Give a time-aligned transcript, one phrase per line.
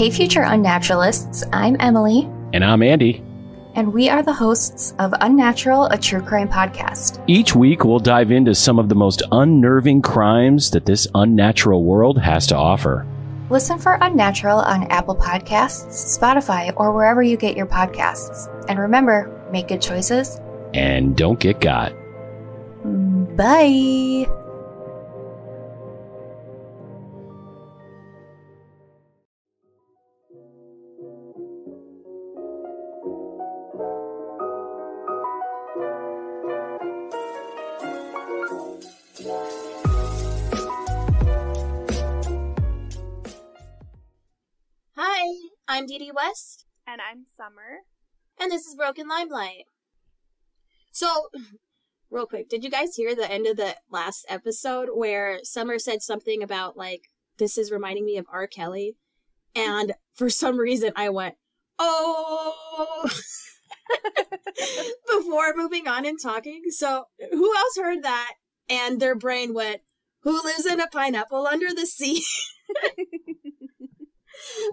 [0.00, 2.26] Hey, future unnaturalists, I'm Emily.
[2.54, 3.22] And I'm Andy.
[3.74, 7.22] And we are the hosts of Unnatural, a true crime podcast.
[7.26, 12.18] Each week, we'll dive into some of the most unnerving crimes that this unnatural world
[12.18, 13.06] has to offer.
[13.50, 18.48] Listen for Unnatural on Apple Podcasts, Spotify, or wherever you get your podcasts.
[18.70, 20.40] And remember, make good choices.
[20.72, 21.92] And don't get got.
[22.86, 24.49] Mm, bye.
[45.80, 47.78] I'm Didi West, And I'm Summer.
[48.38, 49.64] and this is Broken Limelight.
[50.92, 51.30] So,
[52.10, 56.02] real quick, did you guys hear the end of the last episode where Summer said
[56.02, 57.04] something about, like,
[57.38, 58.46] this is reminding me of R.
[58.46, 58.96] Kelly?
[59.56, 61.36] And for some reason, I went,
[61.78, 63.08] oh,
[65.10, 66.64] before moving on and talking.
[66.68, 68.34] So, who else heard that?
[68.68, 69.80] And their brain went,
[70.24, 72.22] who lives in a pineapple under the sea?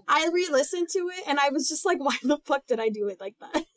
[0.08, 2.90] I re listened to it and I was just like, why the fuck did I
[2.90, 3.66] do it like that?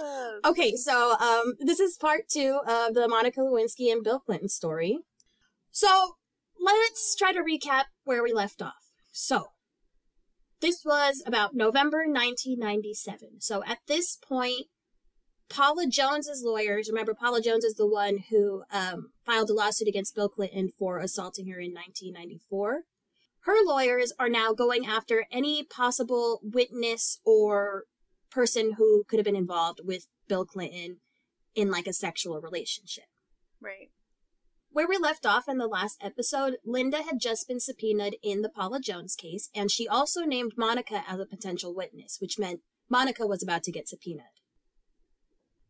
[0.00, 4.48] Oh, Okay, so um, this is part two of the Monica Lewinsky and Bill Clinton
[4.48, 5.00] story.
[5.72, 6.12] So
[6.64, 8.92] let's try to recap where we left off.
[9.10, 9.46] So
[10.60, 13.40] this was about November 1997.
[13.40, 14.66] So at this point,
[15.48, 20.14] Paula Jones's lawyers, remember Paula Jones is the one who um, filed a lawsuit against
[20.14, 22.82] Bill Clinton for assaulting her in 1994.
[23.40, 27.84] Her lawyers are now going after any possible witness or
[28.30, 30.98] person who could have been involved with Bill Clinton
[31.54, 33.06] in like a sexual relationship.
[33.60, 33.90] right.
[34.70, 38.50] Where we left off in the last episode, Linda had just been subpoenaed in the
[38.50, 43.26] Paula Jones case, and she also named Monica as a potential witness, which meant Monica
[43.26, 44.37] was about to get subpoenaed.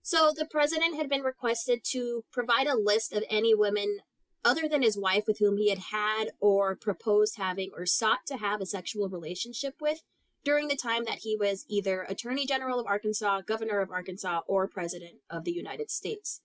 [0.02, 3.98] So the president had been requested to provide a list of any women
[4.44, 8.36] other than his wife with whom he had had or proposed having or sought to
[8.36, 10.02] have a sexual relationship with
[10.44, 14.68] during the time that he was either Attorney General of Arkansas, Governor of Arkansas, or
[14.68, 16.40] President of the United States.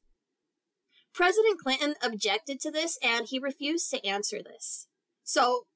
[1.13, 4.87] President Clinton objected to this and he refused to answer this.
[5.23, 5.67] So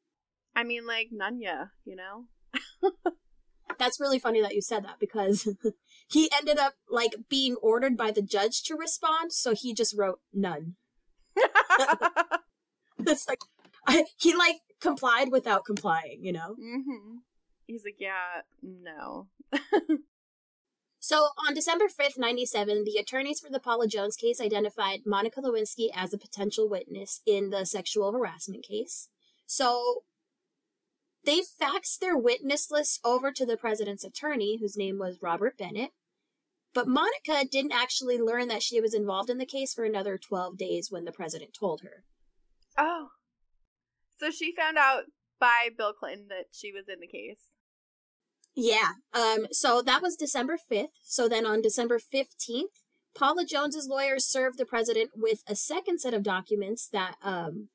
[0.57, 2.25] I mean, like, Nunya, you know?
[3.77, 5.47] that's really funny that you said that because
[6.07, 10.19] he ended up like being ordered by the judge to respond, so he just wrote
[10.34, 10.75] none.
[13.00, 13.40] It's like
[13.88, 16.56] I, he like complied without complying, you know.
[16.56, 17.18] hmm
[17.68, 19.28] He's like, yeah, no.
[21.00, 25.88] So on December 5th, 97, the attorneys for the Paula Jones case identified Monica Lewinsky
[25.95, 29.07] as a potential witness in the sexual harassment case.
[29.45, 30.03] So
[31.27, 35.91] they faxed their witness list over to the president's attorney, whose name was Robert Bennett.
[36.73, 40.57] But Monica didn't actually learn that she was involved in the case for another 12
[40.57, 42.05] days when the president told her.
[42.77, 43.09] Oh.
[44.17, 45.03] So she found out
[45.38, 47.41] by Bill Clinton that she was in the case.
[48.55, 48.91] Yeah.
[49.13, 50.88] Um, so that was December 5th.
[51.03, 52.83] So then on December 15th,
[53.13, 57.67] Paula Jones's lawyers served the president with a second set of documents that, um,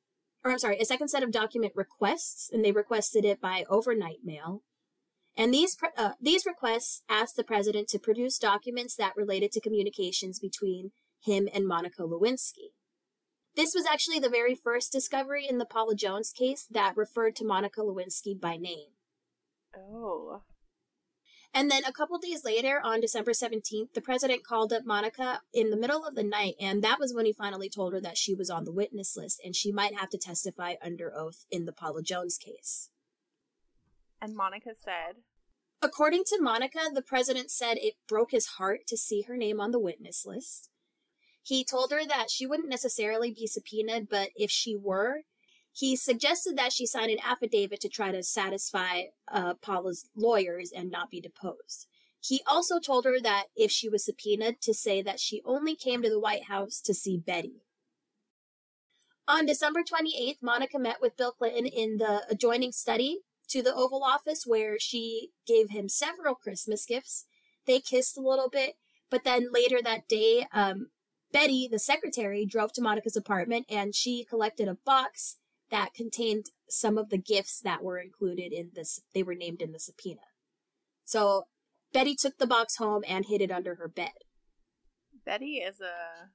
[0.44, 4.18] or I'm sorry, a second set of document requests, and they requested it by overnight
[4.24, 4.62] mail.
[5.36, 10.38] And these uh, these requests asked the president to produce documents that related to communications
[10.38, 10.90] between
[11.24, 12.72] him and Monica Lewinsky.
[13.54, 17.46] This was actually the very first discovery in the Paula Jones case that referred to
[17.46, 18.88] Monica Lewinsky by name.
[19.76, 20.42] Oh.
[21.54, 25.70] And then a couple days later, on December 17th, the president called up Monica in
[25.70, 28.34] the middle of the night, and that was when he finally told her that she
[28.34, 31.72] was on the witness list and she might have to testify under oath in the
[31.72, 32.88] Paula Jones case.
[34.20, 35.16] And Monica said,
[35.82, 39.72] According to Monica, the president said it broke his heart to see her name on
[39.72, 40.70] the witness list.
[41.42, 45.22] He told her that she wouldn't necessarily be subpoenaed, but if she were,
[45.72, 50.90] he suggested that she sign an affidavit to try to satisfy uh, Paula's lawyers and
[50.90, 51.86] not be deposed.
[52.20, 56.02] He also told her that if she was subpoenaed, to say that she only came
[56.02, 57.62] to the White House to see Betty.
[59.26, 64.04] On December 28th, Monica met with Bill Clinton in the adjoining study to the Oval
[64.04, 67.26] Office where she gave him several Christmas gifts.
[67.66, 68.74] They kissed a little bit,
[69.10, 70.88] but then later that day, um,
[71.32, 75.38] Betty, the secretary, drove to Monica's apartment and she collected a box
[75.72, 79.00] that contained some of the gifts that were included in this.
[79.14, 80.20] They were named in the subpoena.
[81.04, 81.46] So
[81.92, 84.12] Betty took the box home and hid it under her bed.
[85.24, 86.30] Betty is a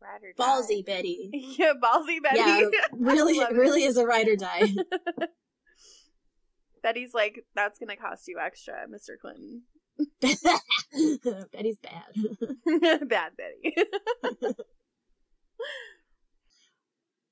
[0.00, 0.44] Ride or die.
[0.44, 1.30] Ballsy Betty.
[1.58, 2.38] Yeah, ballsy Betty.
[2.38, 4.74] Yeah, really, really is a ride or die.
[6.82, 9.18] Betty's like, that's gonna cost you extra, Mr.
[9.18, 9.62] Clinton.
[11.52, 13.08] Betty's bad.
[13.08, 13.74] Bad Betty.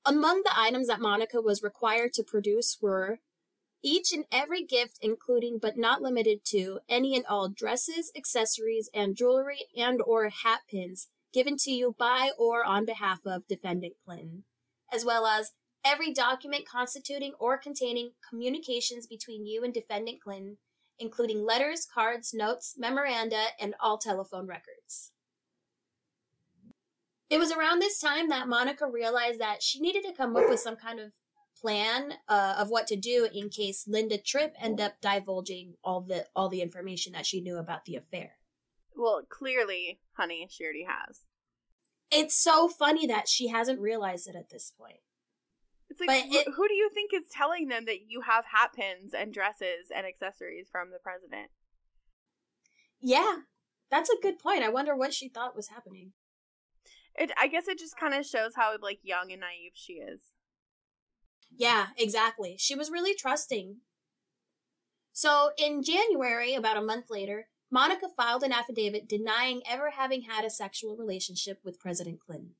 [0.05, 3.19] Among the items that Monica was required to produce were
[3.81, 9.15] each and every gift, including but not limited to any and all dresses, accessories, and
[9.15, 14.43] jewelry and or hat pins given to you by or on behalf of defendant Clinton,
[14.91, 15.53] as well as
[15.83, 20.57] every document constituting or containing communications between you and defendant Clinton,
[20.99, 25.12] including letters, cards, notes, memoranda, and all telephone records.
[27.33, 30.59] It was around this time that Monica realized that she needed to come up with
[30.59, 31.13] some kind of
[31.59, 36.27] plan uh, of what to do in case Linda Tripp ended up divulging all the
[36.35, 38.33] all the information that she knew about the affair.
[38.95, 41.21] well, clearly, honey, she already has.
[42.11, 44.99] It's so funny that she hasn't realized it at this point.
[45.89, 48.73] It's like, wh- it- who do you think is telling them that you have hat
[48.75, 51.49] pins and dresses and accessories from the president?
[53.01, 53.37] Yeah,
[53.89, 54.63] that's a good point.
[54.63, 56.13] I wonder what she thought was happening.
[57.15, 60.21] It, I guess it just kind of shows how like young and naive she is.
[61.55, 62.55] Yeah, exactly.
[62.57, 63.77] She was really trusting.
[65.11, 70.43] So, in January, about a month later, Monica filed an affidavit denying ever having had
[70.43, 72.55] a sexual relationship with President Clinton.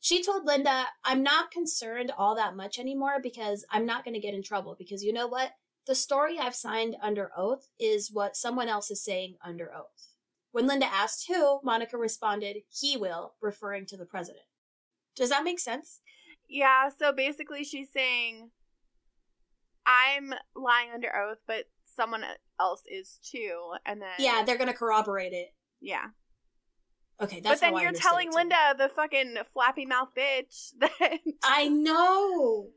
[0.00, 4.20] She told Linda, I'm not concerned all that much anymore because I'm not going to
[4.20, 4.74] get in trouble.
[4.78, 5.52] Because you know what?
[5.86, 10.09] The story I've signed under oath is what someone else is saying under oath.
[10.52, 14.44] When Linda asked who, Monica responded, He will, referring to the president.
[15.16, 16.00] Does that make sense?
[16.48, 18.50] Yeah, so basically she's saying
[19.86, 21.64] I'm lying under oath, but
[21.96, 22.24] someone
[22.58, 25.54] else is too, and then Yeah, they're going to corroborate it.
[25.80, 26.06] yeah.
[27.22, 28.32] Okay, that's but then you're telling.
[28.32, 32.68] Linda, the fucking flappy mouth bitch, that I know.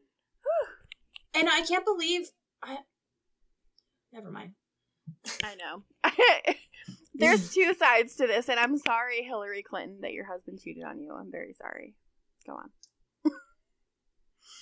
[1.34, 2.30] and I can't believe
[2.62, 2.80] I
[4.12, 4.52] Never mind.
[5.44, 5.84] I know.
[7.16, 11.00] There's two sides to this, and I'm sorry, Hillary Clinton, that your husband cheated on
[11.00, 11.14] you.
[11.14, 11.96] I'm very sorry.
[12.46, 12.70] Go on.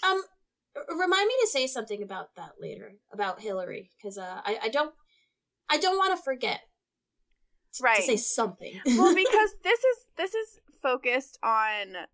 [0.03, 0.21] Um
[0.97, 4.93] remind me to say something about that later about Hillary cuz uh I I don't
[5.69, 6.61] I don't want to forget
[7.75, 8.03] to Right.
[8.03, 8.79] say something.
[8.85, 12.07] well because this is this is focused on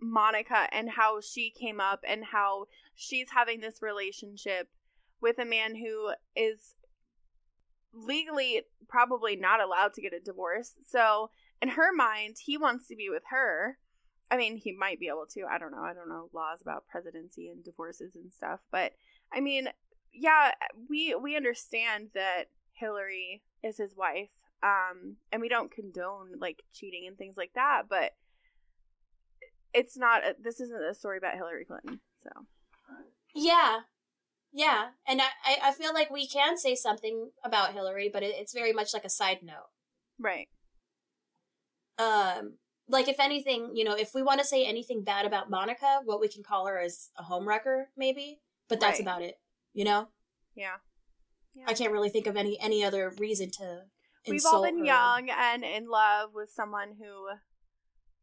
[0.00, 4.68] monica and how she came up and how she's having this relationship
[5.20, 6.74] with a man who is
[7.92, 10.72] legally probably not allowed to get a divorce.
[10.86, 11.30] So
[11.60, 13.78] in her mind he wants to be with her.
[14.30, 15.44] I mean he might be able to.
[15.50, 15.82] I don't know.
[15.82, 18.60] I don't know laws about presidency and divorces and stuff.
[18.70, 18.92] But
[19.32, 19.68] i mean
[20.12, 20.52] yeah
[20.88, 24.30] we we understand that hillary is his wife
[24.62, 28.12] um and we don't condone like cheating and things like that but
[29.74, 32.30] it's not a, this isn't a story about hillary clinton so.
[33.34, 33.80] Yeah.
[34.52, 34.88] Yeah.
[35.06, 35.26] And I,
[35.62, 39.04] I- feel like we can say something about Hillary, but it, it's very much like
[39.04, 39.68] a side note.
[40.18, 40.48] right
[41.98, 42.54] Um,
[42.88, 46.20] like if anything, you know, if we want to say anything bad about Monica, what
[46.20, 48.40] we can call her is a homewrecker, maybe.
[48.68, 49.02] But that's Right.
[49.02, 49.34] about it.
[49.74, 50.08] You know,
[50.54, 50.76] yeah
[51.54, 51.64] Yeah.
[51.68, 53.82] I can't really think of any any other reason to.
[54.26, 54.84] we've all been her.
[54.84, 57.28] young and in love with someone who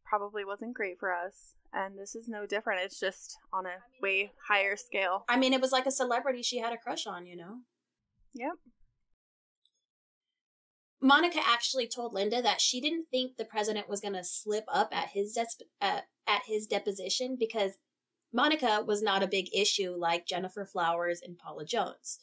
[0.05, 4.32] probably wasn't great for us and this is no different it's just on a way
[4.48, 7.25] higher scale I mean, it was like a celebrity she had a crush on.
[7.25, 7.58] You know.
[8.34, 8.53] yep
[11.01, 14.89] Monica actually told Linda that she didn't think the president was going to slip up
[14.91, 17.74] at his des- uh, at his deposition because
[18.34, 22.20] Monica was not a big issue like Gennifer Flowers and Paula Jones.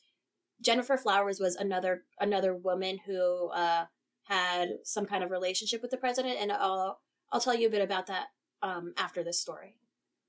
[0.60, 3.84] Gennifer Flowers was another another woman who uh,
[4.24, 7.82] had some kind of relationship with the president, and I'll I'll tell you a bit
[7.82, 8.26] about that
[8.62, 9.76] um, after this story.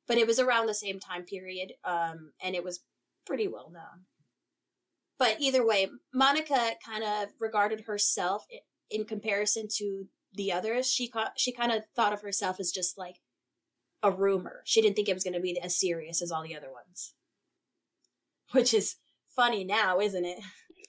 [0.08, 2.82] But it was around the same time period, um, and it was
[3.26, 4.06] pretty well known.
[5.18, 8.46] But either way, Monica kind of regarded herself
[8.90, 10.92] in comparison to the others.
[10.92, 13.18] She she kind of thought of herself as just like
[14.02, 14.62] a rumor.
[14.66, 17.14] She didn't think it was going to be as serious as all the other ones.
[18.52, 18.96] Which is
[19.36, 20.40] funny now, isn't it?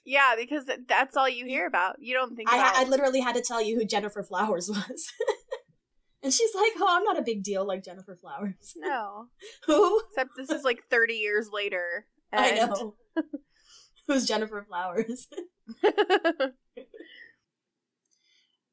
[0.05, 3.35] yeah because that's all you hear about you don't think I, about I literally had
[3.35, 5.11] to tell you who Gennifer Flowers was.
[6.25, 9.27] And she's like, "Oh, I'm not a big deal like Gennifer Flowers." no
[9.67, 10.01] Who?
[10.09, 12.95] except this is like 30 years later I and- know.
[14.07, 15.27] Who's Gennifer Flowers?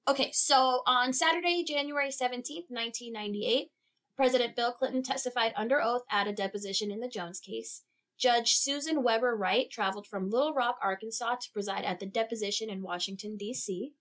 [0.08, 3.68] Okay, so on Saturday, January 17th, 1998,
[4.16, 7.82] President Bill Clinton testified under oath at a deposition in the Jones case.
[8.18, 12.82] Judge Susan Weber Wright traveled from Little Rock, Arkansas to preside at the deposition in
[12.82, 13.92] Washington, D.C.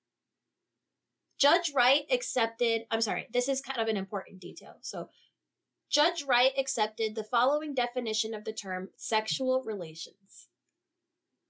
[1.41, 4.75] Judge Wright accepted, I'm sorry, this is kind of an important detail.
[4.81, 5.09] So,
[5.89, 10.49] Judge Wright accepted the following definition of the term sexual relations.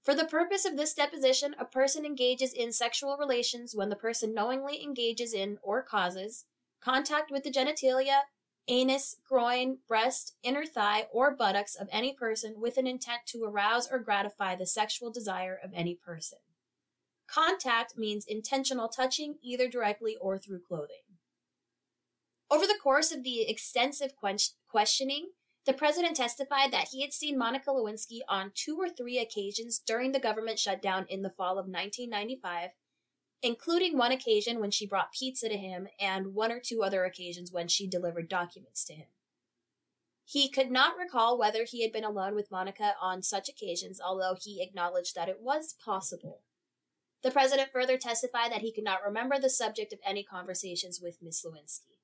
[0.02, 4.32] For the purpose of this deposition, a person engages in sexual relations when the person
[4.32, 6.46] knowingly engages in or causes
[6.80, 8.22] contact with the genitalia,
[8.68, 13.90] anus, groin, breast, inner thigh, or buttocks of any person with an intent to arouse
[13.92, 16.38] or gratify the sexual desire of any person.
[17.26, 21.02] Contact means intentional touching either directly or through clothing.
[22.50, 24.12] Over the course of the extensive
[24.68, 25.30] questioning,
[25.64, 30.12] the president testified that he had seen Monica Lewinsky on two or three occasions during
[30.12, 32.70] the government shutdown in the fall of 1995
[33.42, 37.50] including one occasion when she brought pizza to him and one or two other occasions
[37.52, 39.08] when she delivered documents to him.
[40.24, 44.36] He could not recall whether he had been alone with Monica on such occasions, although
[44.40, 46.42] he acknowledged that it was possible.
[47.22, 51.18] The president further testified that he could not remember the subject of any conversations with
[51.22, 51.98] Miss Lewinsky.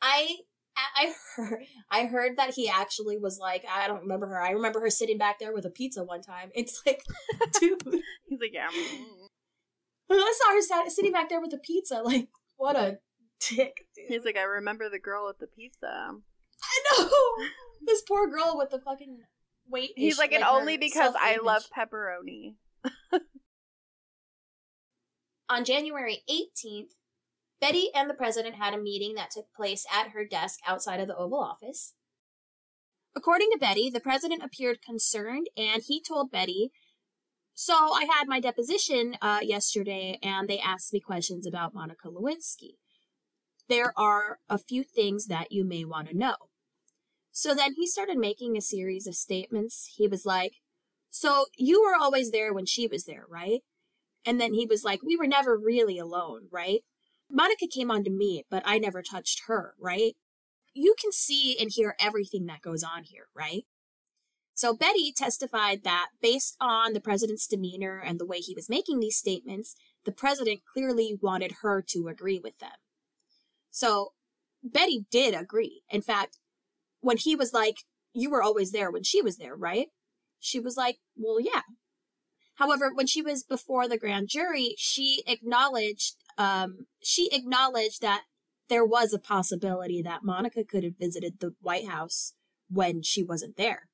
[0.00, 0.38] I
[0.76, 4.40] I heard I heard that he actually was like, I don't remember her.
[4.40, 6.50] I remember her sitting back there with a pizza one time.
[6.54, 7.02] It's like,
[7.60, 7.82] dude.
[8.26, 8.68] He's like, yeah.
[8.68, 9.28] Mm.
[10.10, 12.00] I saw her sat, sitting back there with a pizza.
[12.02, 12.98] Like, what a
[13.40, 14.06] dick, dude.
[14.08, 15.86] He's like, I remember the girl with the pizza.
[15.86, 17.10] I know!
[17.86, 19.18] this poor girl with the fucking
[19.68, 19.92] weight.
[19.96, 22.54] He's like, and only because I love pepperoni.
[25.48, 26.92] On January 18th,
[27.60, 31.08] Betty and the president had a meeting that took place at her desk outside of
[31.08, 31.94] the Oval Office.
[33.16, 36.70] According to Betty, the president appeared concerned and he told Betty
[37.60, 42.76] so I had my deposition uh, yesterday, and they asked me questions about Monica Lewinsky.
[43.68, 46.36] There are a few things that you may want to know.
[47.32, 49.92] So then he started making a series of statements.
[49.96, 50.52] He was like,
[51.10, 53.62] So you were always there when she was there, right?
[54.24, 56.80] And then he was like, We were never really alone, right?
[57.30, 60.14] Monica came on to me, but I never touched her, right?
[60.74, 63.64] You can see and hear everything that goes on here, right?
[64.54, 68.98] So Betty testified that based on the president's demeanor and the way he was making
[68.98, 72.72] these statements, the president clearly wanted her to agree with them.
[73.70, 74.14] So
[74.64, 75.82] Betty did agree.
[75.90, 76.38] In fact,
[77.00, 77.76] when he was like,
[78.12, 79.88] You were always there when she was there, right?
[80.40, 81.62] She was like, Well, yeah.
[82.58, 88.22] However, when she was before the grand jury, she acknowledged um, she acknowledged that
[88.68, 92.34] there was a possibility that Monica could have visited the White House
[92.68, 93.88] when she wasn't there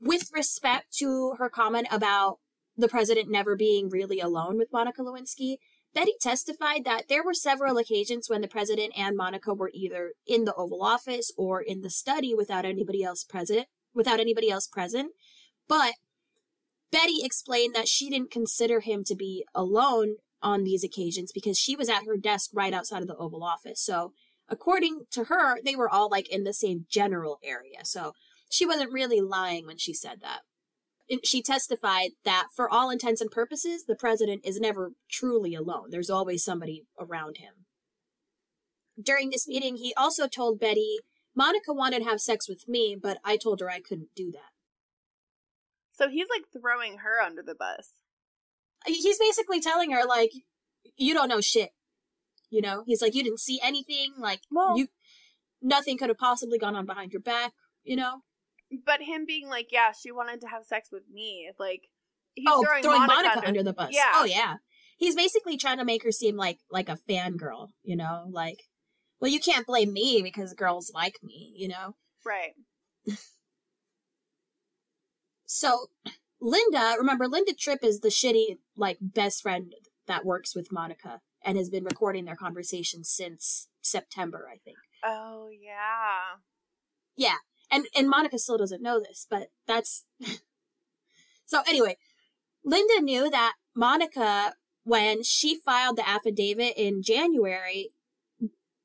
[0.00, 2.38] with respect to her comment about
[2.76, 5.56] the president never being really alone with Monica Lewinsky,
[5.94, 10.44] Betty testified that there were several occasions when the president and Monica were either in
[10.44, 15.12] the Oval Office or in the study without anybody else present, without anybody else present.
[15.66, 15.94] But
[16.92, 21.74] Betty explained that she didn't consider him to be alone on these occasions because she
[21.74, 23.82] was at her desk right outside of the Oval Office.
[23.82, 24.12] So,
[24.48, 27.84] according to her, they were all like in the same general area.
[27.84, 28.12] So,
[28.48, 30.40] she wasn't really lying when she said that.
[31.24, 35.90] She testified that for all intents and purposes, the president is never truly alone.
[35.90, 37.66] There's always somebody around him.
[39.00, 40.98] During this meeting, he also told Betty,
[41.34, 44.55] Monica wanted to have sex with me, but I told her I couldn't do that.
[45.96, 47.90] So he's like throwing her under the bus.
[48.86, 50.30] He's basically telling her, like,
[50.96, 51.70] you don't know shit.
[52.50, 52.84] You know?
[52.86, 54.12] He's like, you didn't see anything.
[54.18, 54.88] Like, well, you,
[55.62, 58.20] nothing could have possibly gone on behind your back, you know?
[58.84, 61.82] But him being like, yeah, she wanted to have sex with me, like
[62.34, 63.90] he's oh, throwing, throwing Monica, Monica under, under the bus.
[63.92, 64.10] Yeah.
[64.14, 64.56] Oh yeah.
[64.96, 68.58] He's basically trying to make her seem like like a fangirl, you know, like
[69.20, 71.94] well, you can't blame me because girls like me, you know?
[72.24, 72.54] Right.
[75.56, 75.90] So
[76.40, 79.72] Linda, remember Linda Tripp is the shitty like best friend
[80.06, 84.76] that works with Monica and has been recording their conversations since September, I think.
[85.04, 86.40] Oh yeah.
[87.16, 87.36] Yeah
[87.70, 90.04] and and Monica still doesn't know this, but that's
[91.46, 91.96] so anyway.
[92.64, 97.90] Linda knew that Monica, when she filed the affidavit in January,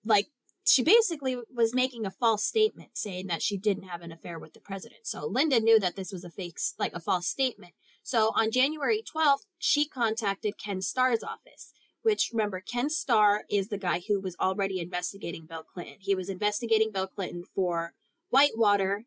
[0.05, 0.27] like
[0.71, 4.53] she basically was making a false statement saying that she didn't have an affair with
[4.53, 5.01] the president.
[5.03, 7.73] So Linda knew that this was a fake, like a false statement.
[8.03, 11.73] So on January 12th, she contacted Ken Starr's office,
[12.03, 15.97] which remember, Ken Starr is the guy who was already investigating Bill Clinton.
[15.99, 17.91] He was investigating Bill Clinton for
[18.29, 19.03] Whitewater.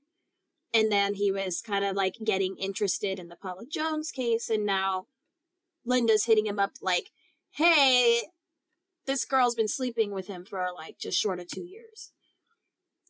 [0.74, 4.50] And then he was kind of like getting interested in the Paula Jones case.
[4.50, 5.06] And now
[5.86, 7.08] Linda's hitting him up like,
[7.52, 8.24] hey,
[9.06, 12.12] this girl's been sleeping with him for like just short of two years.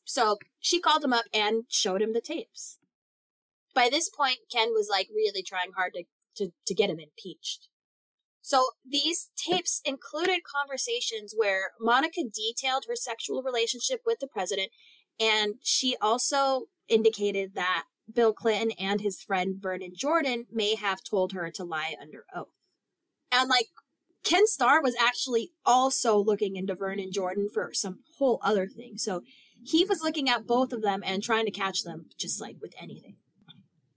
[0.04, 2.78] So she called him up and showed him the tapes.
[3.74, 6.04] By this point, Ken was like really trying hard to,
[6.36, 7.68] to, to get him impeached.
[8.40, 14.68] So these tapes included conversations where Monica detailed her sexual relationship with the president,
[15.18, 21.32] and she also indicated that Bill Clinton and his friend Vernon Jordan may have told
[21.32, 22.48] her to lie under oath.
[23.32, 23.68] And like
[24.24, 28.96] Ken Starr was actually also looking into Vernon Jordan for some whole other thing.
[28.96, 29.22] So
[29.62, 32.74] he was looking at both of them and trying to catch them just like with
[32.80, 33.16] anything.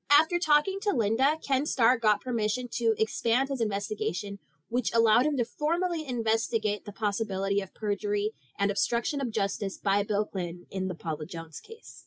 [0.10, 5.38] After talking to Linda, Ken Starr got permission to expand his investigation, which allowed him
[5.38, 10.88] to formally investigate the possibility of perjury and obstruction of justice by Bill Clinton in
[10.88, 12.06] the Paula Jones case.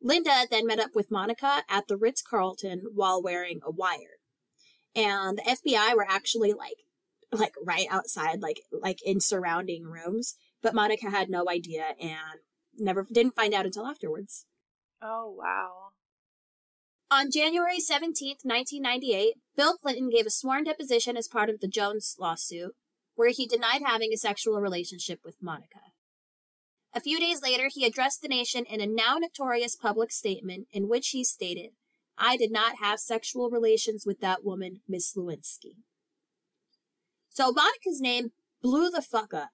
[0.00, 4.15] Linda then met up with Monica at the Ritz Carlton while wearing a wire.
[4.96, 6.78] And the FBI were actually like
[7.32, 12.40] like right outside, like like in surrounding rooms, but Monica had no idea and
[12.78, 14.46] never didn't find out until afterwards.
[15.02, 15.90] Oh wow.
[17.08, 22.16] On January 17th, 1998, Bill Clinton gave a sworn deposition as part of the Jones
[22.18, 22.74] lawsuit,
[23.14, 25.78] where he denied having a sexual relationship with Monica.
[26.92, 30.88] A few days later, he addressed the nation in a now notorious public statement in
[30.88, 31.72] which he stated,
[32.18, 35.76] I did not have sexual relations with that woman, Miss Lewinsky.
[37.28, 38.30] So Monica's name
[38.62, 39.50] blew the fuck up.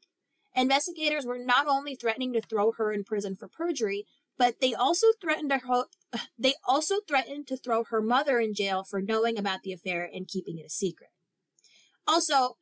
[0.54, 4.07] Investigators were not only threatening to throw her in prison for perjury,
[4.38, 5.87] but they also threatened to ho-
[6.38, 10.28] they also threatened to throw her mother in jail for knowing about the affair and
[10.28, 11.11] keeping it a secret.
[12.07, 12.57] Also,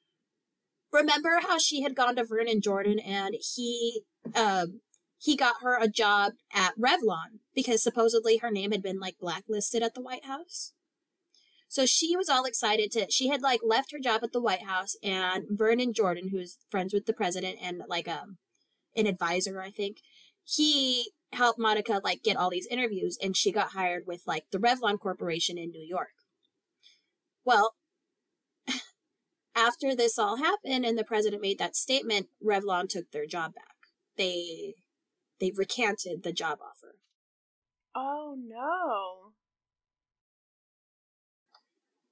[0.92, 4.02] remember how she had gone to Vernon Jordan and he
[4.34, 4.80] um
[5.20, 9.82] he got her a job at Revlon because supposedly her name had been like blacklisted
[9.82, 10.72] at the White House.
[11.68, 14.62] So she was all excited to she had like left her job at the White
[14.62, 18.38] House and Vernon Jordan, who's friends with the president and like um
[18.96, 19.98] an advisor, I think,
[20.42, 24.58] he helped Monica like get all these interviews and she got hired with like the
[24.58, 26.14] Revlon Corporation in New York.
[27.44, 27.74] Well,
[29.54, 33.76] after this all happened and the president made that statement, Revlon took their job back.
[34.16, 34.74] They
[35.40, 36.96] they recanted the job offer.
[37.94, 39.32] Oh no.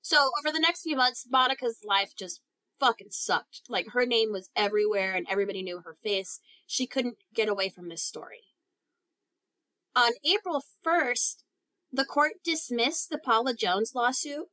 [0.00, 2.40] So over the next few months, Monica's life just
[2.80, 3.62] fucking sucked.
[3.68, 6.40] Like her name was everywhere and everybody knew her face.
[6.66, 8.44] She couldn't get away from this story.
[9.94, 11.42] On April 1st,
[11.92, 14.46] the court dismissed the Paula Jones lawsuit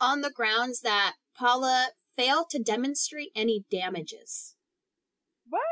[0.00, 4.54] on the grounds that Paula failed to demonstrate any damages.
[5.48, 5.62] What?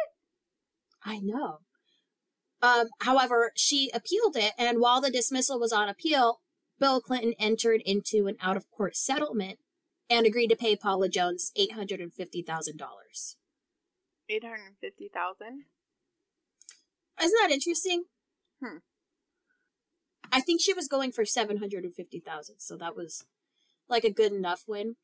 [1.04, 1.58] I know.
[2.64, 6.40] Um, however, she appealed it, and while the dismissal was on appeal,
[6.80, 9.58] Bill Clinton entered into an out of court settlement
[10.08, 12.16] and agreed to pay Paula Jones $850,000.
[14.30, 15.64] 850,000?
[17.22, 18.04] Isn't that interesting?
[18.62, 18.78] Hmm.
[20.32, 23.26] I think she was going for 750,000, so that was
[23.90, 24.96] like a good enough win.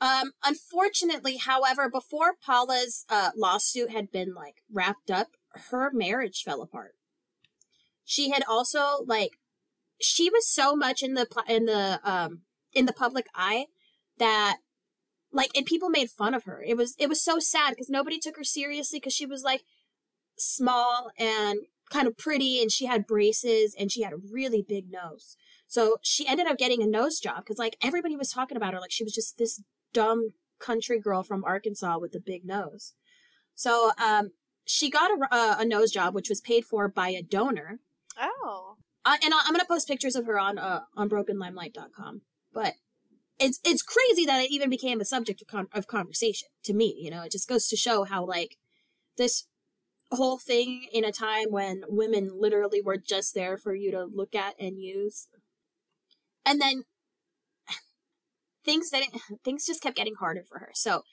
[0.00, 5.30] Um, unfortunately, however, before Paula's uh, lawsuit had been like wrapped up,
[5.70, 6.92] her marriage fell apart.
[8.04, 9.32] She had also like
[10.00, 12.42] she was so much in the in the um
[12.72, 13.66] in the public eye
[14.18, 14.58] that
[15.32, 16.62] like and people made fun of her.
[16.66, 19.62] It was it was so sad because nobody took her seriously because she was like
[20.36, 21.58] small and
[21.90, 25.36] kind of pretty and she had braces and she had a really big nose.
[25.66, 28.80] So she ended up getting a nose job because like everybody was talking about her
[28.80, 32.94] like she was just this dumb country girl from Arkansas with a big nose.
[33.54, 34.30] So um
[34.68, 37.80] she got a, a, a nose job which was paid for by a donor.
[38.20, 38.76] Oh.
[39.04, 42.20] Uh, and I'm gonna post pictures of her on uh, on brokenlimelight.com.
[42.52, 42.74] But
[43.38, 46.94] it's it's crazy that it even became a subject of, con- of conversation to me.
[47.00, 48.56] You know, it just goes to show how like
[49.16, 49.46] this
[50.10, 54.34] whole thing in a time when women literally were just there for you to look
[54.34, 55.28] at and use.
[56.44, 56.82] And then
[58.66, 60.72] things didn't things just kept getting harder for her.
[60.74, 61.04] So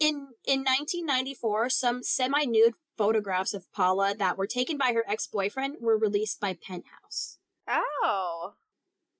[0.00, 5.98] in in 1994, some semi-nude photographs of Paula that were taken by her ex-boyfriend were
[5.98, 7.38] released by Penthouse.
[7.68, 8.54] Oh.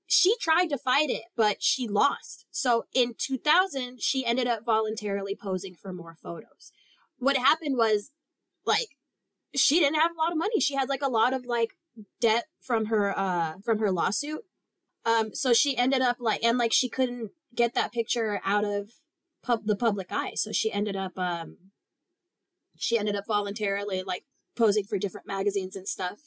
[0.07, 2.47] She tried to fight it, but she lost.
[2.51, 6.73] So in 2000, she ended up voluntarily posing for more photos.
[7.19, 8.11] What happened was
[8.65, 8.97] like
[9.55, 10.61] she didn't have a lot of money.
[10.61, 11.71] She had like a lot of like
[12.21, 14.43] debt from her uh from her lawsuit.
[15.05, 18.91] Um so she ended up like and like she couldn't get that picture out of
[19.43, 20.33] pub the public eye.
[20.35, 21.57] So she ended up um
[22.79, 24.25] she ended up voluntarily like
[24.57, 26.19] posing for different magazines and stuff.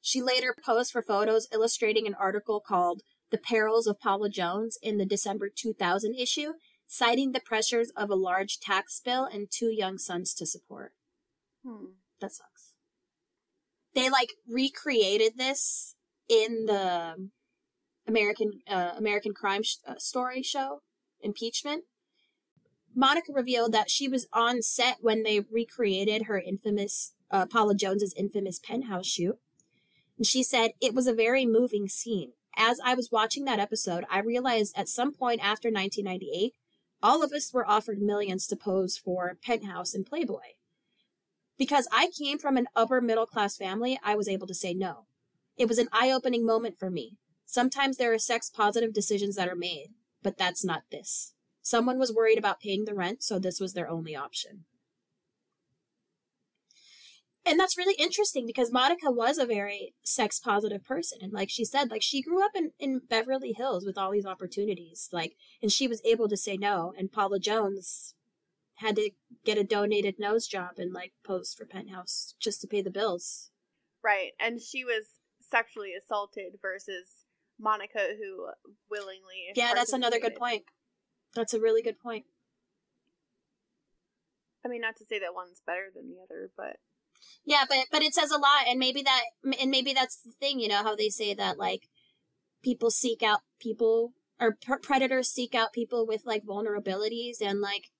[0.00, 4.98] She later posed for photos illustrating an article called The Perils of Paula Jones in
[4.98, 6.52] the December 2000 issue,
[6.86, 10.92] citing the pressures of a large tax bill and two young sons to support.
[11.64, 11.86] Hmm.
[12.20, 12.72] That sucks.
[13.94, 15.96] They like recreated this
[16.28, 17.30] in the
[18.06, 20.82] American uh, American Crime sh- uh, Story show,
[21.20, 21.84] Impeachment.
[22.98, 28.14] Monica revealed that she was on set when they recreated her infamous uh, Paula Jones's
[28.16, 29.38] infamous penthouse shoot.
[30.16, 32.32] And she said it was a very moving scene.
[32.56, 36.54] As I was watching that episode, I realized at some point after 1998,
[37.02, 40.54] all of us were offered millions to pose for Penthouse and Playboy.
[41.58, 45.06] Because I came from an upper middle class family, I was able to say no.
[45.58, 47.18] It was an eye opening moment for me.
[47.44, 49.88] Sometimes there are sex positive decisions that are made,
[50.22, 51.34] but that's not this.
[51.66, 54.66] Someone was worried about paying the rent, so this was their only option.
[57.44, 61.18] And that's really interesting because Monica was a very sex positive person.
[61.20, 64.24] And like she said, like she grew up in, in Beverly Hills with all these
[64.24, 65.08] opportunities.
[65.10, 66.92] Like, and she was able to say no.
[66.96, 68.14] And Paula Jones
[68.76, 69.10] had to
[69.44, 73.50] get a donated nose job and like pose for Penthouse just to pay the bills.
[74.04, 74.34] Right.
[74.38, 75.06] And she was
[75.40, 77.24] sexually assaulted versus
[77.58, 78.50] Monica who
[78.88, 80.62] willingly Yeah, that's another good point.
[81.40, 82.24] That's a really good point.
[84.64, 86.76] I mean, not to say that one's better than the other, but
[87.44, 89.22] Yeah, but but it says a lot, and maybe that,
[89.60, 90.58] and maybe that's the thing.
[90.58, 91.88] You know how they say that like
[92.62, 97.90] people seek out people or pr- predators seek out people with like vulnerabilities, and like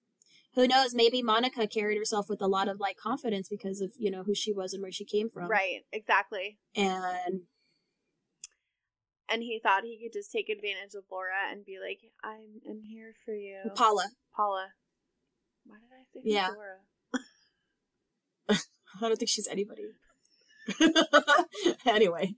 [0.55, 4.11] who knows, maybe Monica carried herself with a lot of like confidence because of you
[4.11, 6.59] know who she was and where she came from, right, exactly.
[6.75, 7.43] And
[9.29, 12.83] And he thought he could just take advantage of Laura and be like, "I'm, I'm
[12.83, 14.69] here for you, Paula, Paula."
[15.65, 16.49] Why did I say Yeah.
[16.49, 16.79] Laura?
[19.01, 19.83] I don't think she's anybody.
[21.87, 22.35] anyway,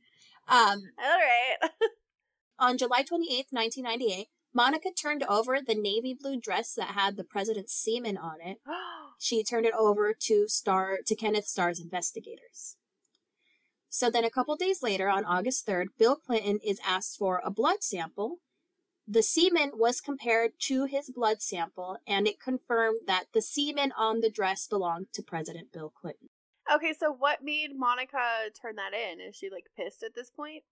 [0.48, 1.70] um, All right.
[2.58, 7.74] On July 28th, 1998, Monica turned over the navy blue dress that had the president's
[7.74, 8.58] semen on it.
[9.20, 12.76] She turned it over to Starr to Kenneth Starr's investigators.
[13.90, 17.50] So then a couple days later, on August 3rd, Bill Clinton is asked for a
[17.50, 18.38] blood sample.
[19.06, 24.20] The semen was compared to his blood sample, and it confirmed that the semen on
[24.20, 26.28] the dress belonged to President Bill Clinton.
[26.72, 29.20] okay, so what made Monica turn that in?
[29.20, 30.64] Is she like pissed at this point?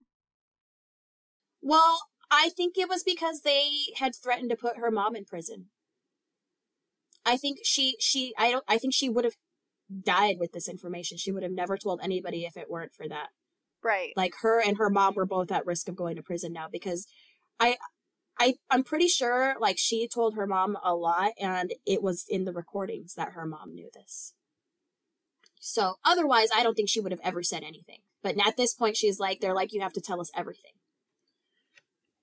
[1.63, 2.01] Well,
[2.31, 5.67] I think it was because they had threatened to put her mom in prison.
[7.25, 9.37] I think she she I don't I think she would have
[10.03, 11.19] died with this information.
[11.19, 13.29] She would have never told anybody if it weren't for that.
[13.83, 14.13] Right.
[14.17, 17.07] Like her and her mom were both at risk of going to prison now because
[17.61, 17.77] I
[18.39, 22.45] I I'm pretty sure like she told her mom a lot and it was in
[22.45, 24.35] the recordings that her mom knew this.
[25.61, 28.01] So otherwise I don't think she would have ever said anything.
[28.23, 30.73] But at this point she's like they're like you have to tell us everything.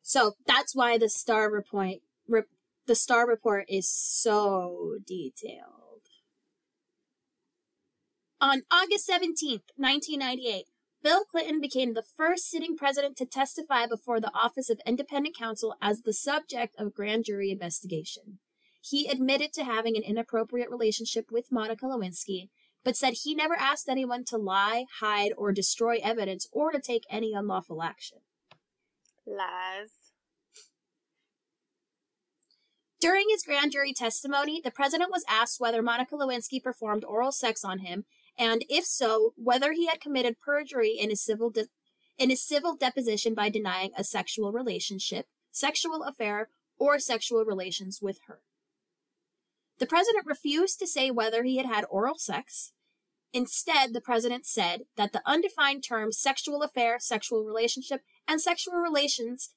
[0.01, 1.95] So that's why the Starr report
[2.27, 2.45] rep,
[2.87, 5.92] the Starr report is so detailed.
[8.43, 10.65] On August 17th, 1998,
[11.01, 15.77] Bill Clinton became the first sitting president to testify before the Office of Independent Counsel
[15.81, 18.39] as the subject of grand jury investigation.
[18.81, 22.49] He admitted to having an inappropriate relationship with Monica Lewinsky,
[22.83, 27.05] but said he never asked anyone to lie, hide, or destroy evidence or to take
[27.09, 28.17] any unlawful action.
[29.25, 29.91] Lies.
[32.99, 37.63] During his grand jury testimony, the president was asked whether Monica Lewinsky performed oral sex
[37.63, 38.03] on him,
[38.37, 41.67] and if so, whether he had committed perjury in his civil de-
[42.17, 48.19] in his civil deposition by denying a sexual relationship, sexual affair, or sexual relations with
[48.27, 48.41] her.
[49.79, 52.73] The president refused to say whether he had had oral sex.
[53.31, 59.53] Instead, the president said that the undefined terms sexual affair, sexual relationship, and sexual relations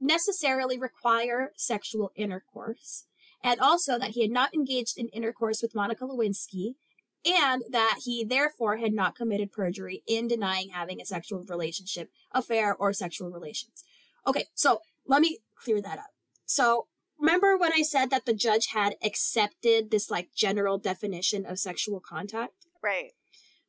[0.00, 3.06] necessarily require sexual intercourse,
[3.42, 6.74] and also that he had not engaged in intercourse with Monica Lewinsky,
[7.24, 12.74] and that he therefore had not committed perjury in denying having a sexual relationship, affair,
[12.74, 13.84] or sexual relations.
[14.26, 16.10] Okay, so let me clear that up.
[16.46, 16.86] So
[17.18, 22.00] remember when I said that the judge had accepted this like general definition of sexual
[22.00, 22.66] contact?
[22.82, 23.12] Right.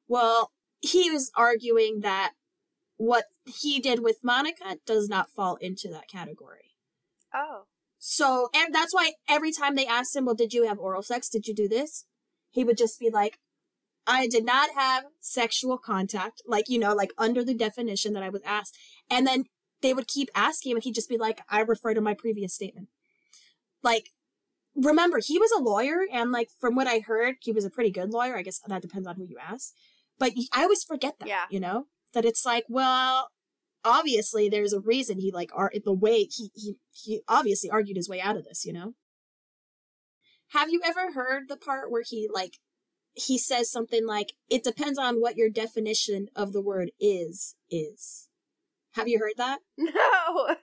[0.07, 2.33] Well, he was arguing that
[2.97, 6.75] what he did with Monica does not fall into that category.
[7.33, 7.63] Oh.
[7.97, 11.29] So, and that's why every time they asked him, well, did you have oral sex?
[11.29, 12.05] Did you do this?
[12.49, 13.37] He would just be like,
[14.07, 18.29] I did not have sexual contact, like, you know, like under the definition that I
[18.29, 18.75] was asked.
[19.09, 19.45] And then
[19.81, 22.53] they would keep asking him, and he'd just be like, I refer to my previous
[22.53, 22.87] statement.
[23.83, 24.09] Like,
[24.75, 27.91] remember, he was a lawyer, and like, from what I heard, he was a pretty
[27.91, 28.35] good lawyer.
[28.37, 29.73] I guess that depends on who you ask.
[30.19, 31.45] But I always forget that, Yeah.
[31.49, 31.85] you know?
[32.13, 33.29] That it's like, well,
[33.83, 38.09] obviously there's a reason he like ar- the way he he he obviously argued his
[38.09, 38.93] way out of this, you know.
[40.49, 42.57] Have you ever heard the part where he like
[43.13, 48.29] he says something like it depends on what your definition of the word is is.
[48.93, 49.59] Have you heard that?
[49.77, 50.55] No.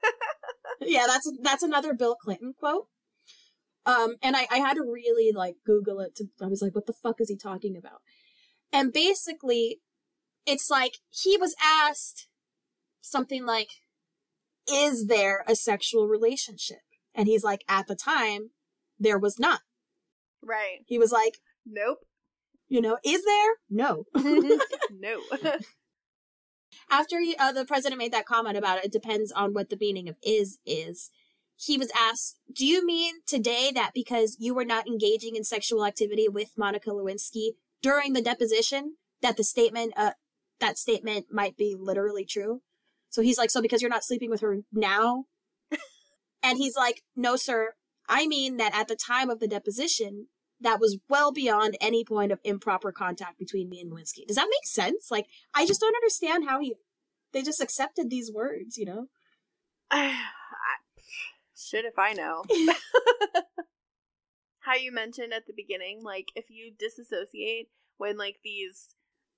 [0.80, 2.86] yeah, that's that's another Bill Clinton quote.
[3.86, 6.86] Um, and I, I had to really like Google it to, I was like, what
[6.86, 8.02] the fuck is he talking about?
[8.70, 9.80] And basically,
[10.44, 12.28] it's like he was asked
[13.00, 13.70] something like,
[14.70, 16.82] is there a sexual relationship?
[17.14, 18.50] And he's like, at the time,
[18.98, 19.60] there was not.
[20.42, 20.80] Right.
[20.86, 21.38] He was like,
[21.70, 21.98] Nope.
[22.68, 23.52] You know, is there?
[23.70, 24.04] No.
[24.14, 25.20] no.
[26.90, 29.78] After he, uh, the president made that comment about it, it depends on what the
[29.80, 31.10] meaning of is is.
[31.56, 35.84] He was asked, "Do you mean today that because you were not engaging in sexual
[35.84, 37.52] activity with Monica Lewinsky
[37.82, 40.12] during the deposition, that the statement, uh,
[40.60, 42.62] that statement might be literally true?"
[43.10, 45.24] So he's like, "So because you're not sleeping with her now?"
[46.42, 47.74] and he's like, "No, sir.
[48.08, 50.28] I mean that at the time of the deposition,
[50.60, 54.26] that was well beyond any point of improper contact between me and Lewinsky.
[54.26, 55.10] Does that make sense?
[55.10, 56.74] Like, I just don't understand how he,
[57.32, 59.06] they just accepted these words, you know?
[61.56, 62.44] Shit if I know.
[64.60, 68.94] How you mentioned at the beginning, like if you disassociate when like these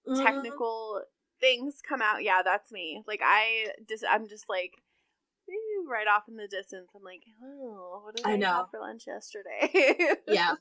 [0.08, 0.22] Mm-hmm.
[0.24, 1.02] technical
[1.40, 3.02] things come out, yeah, that's me.
[3.06, 4.72] Like I just I'm just like
[5.86, 6.90] right off in the distance.
[6.96, 8.46] I'm like, oh, what did I I, know.
[8.46, 10.14] have for lunch yesterday?
[10.26, 10.54] yeah.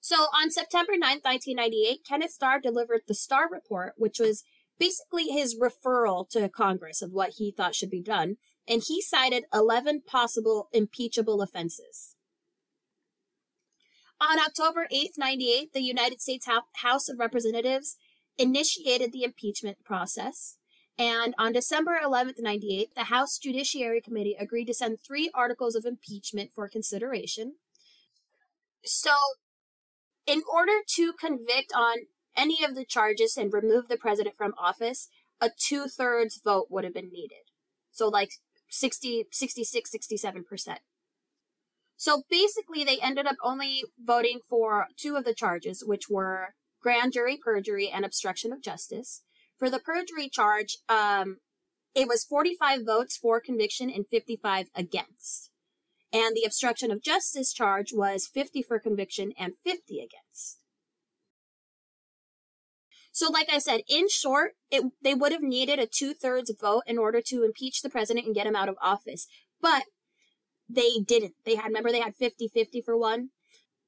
[0.00, 4.44] So on September 9th, 1998, Kenneth Starr delivered the Starr Report, which was
[4.78, 8.36] basically his referral to Congress of what he thought should be done.
[8.66, 12.16] And he cited 11 possible impeachable offenses.
[14.20, 17.96] On October 8th, 98, the United States House of Representatives
[18.38, 20.56] initiated the impeachment process.
[20.98, 25.86] And on December 11th, 98, the House Judiciary Committee agreed to send three articles of
[25.86, 27.54] impeachment for consideration.
[28.84, 29.12] So,
[30.30, 35.08] in order to convict on any of the charges and remove the president from office,
[35.40, 37.50] a two thirds vote would have been needed.
[37.90, 38.30] So, like
[38.68, 40.76] 60, 66, 67%.
[41.96, 47.12] So basically, they ended up only voting for two of the charges, which were grand
[47.12, 49.22] jury perjury and obstruction of justice.
[49.58, 51.38] For the perjury charge, um,
[51.92, 55.49] it was 45 votes for conviction and 55 against.
[56.12, 60.58] And the obstruction of justice charge was 50 for conviction and 50 against.
[63.12, 66.84] So, like I said, in short, it, they would have needed a two thirds vote
[66.86, 69.26] in order to impeach the president and get him out of office.
[69.60, 69.84] But
[70.68, 71.34] they didn't.
[71.44, 73.30] They had, remember, they had 50 50 for one.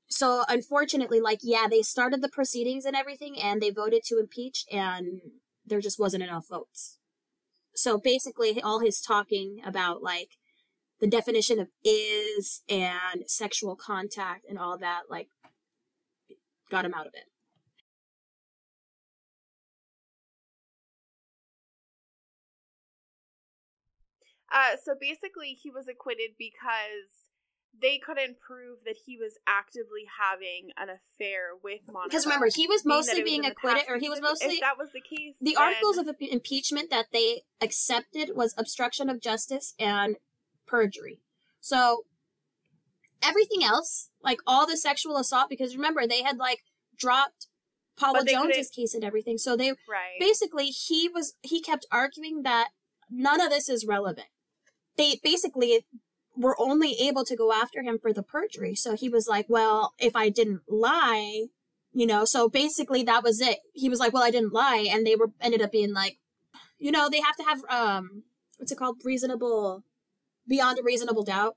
[0.08, 4.66] So, unfortunately, like, yeah, they started the proceedings and everything and they voted to impeach,
[4.70, 5.20] and
[5.64, 6.98] there just wasn't enough votes.
[7.74, 10.30] So, basically, all his talking about, like,
[11.02, 15.28] the definition of is and sexual contact and all that, like,
[16.70, 17.24] got him out of it.
[24.54, 27.26] Uh, so basically, he was acquitted because
[27.80, 32.10] they couldn't prove that he was actively having an affair with Monica.
[32.10, 34.90] Because remember, he was mostly was being acquitted, or he was mostly If that was
[34.92, 40.16] the case, the then- articles of impeachment that they accepted was obstruction of justice and
[40.66, 41.20] perjury.
[41.60, 42.04] So
[43.22, 46.60] everything else, like all the sexual assault, because remember they had like
[46.98, 47.46] dropped
[47.98, 49.38] Paula Jones's case and everything.
[49.38, 50.18] So they right.
[50.18, 52.68] basically he was he kept arguing that
[53.10, 54.28] none of this is relevant.
[54.96, 55.84] They basically
[56.36, 58.74] were only able to go after him for the perjury.
[58.74, 61.46] So he was like, well, if I didn't lie,
[61.92, 63.58] you know, so basically that was it.
[63.74, 64.86] He was like, well, I didn't lie.
[64.90, 66.18] And they were ended up being like,
[66.78, 68.22] you know, they have to have, um,
[68.56, 69.02] what's it called?
[69.04, 69.84] Reasonable,
[70.46, 71.56] beyond a reasonable doubt.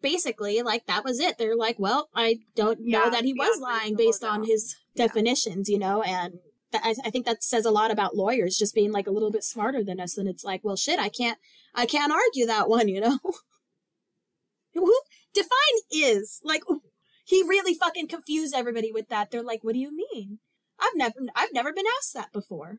[0.00, 1.38] Basically, like that was it.
[1.38, 4.48] They're like, well, I don't know that he was lying based on doubt.
[4.48, 5.06] his Yeah.
[5.06, 6.34] definitions, you know, and
[6.70, 9.32] that, I, I think that says a lot about lawyers just being like a little
[9.32, 10.16] bit smarter than us.
[10.16, 11.38] And it's like, well, shit, I can't,
[11.74, 13.18] I can't argue that one, you know.
[14.74, 14.94] Who
[15.34, 15.50] define
[15.90, 16.62] is like
[17.24, 19.30] he really fucking confused everybody with that.
[19.30, 20.38] They're like, what do you mean?
[20.78, 22.78] I've never, I've never been asked that before.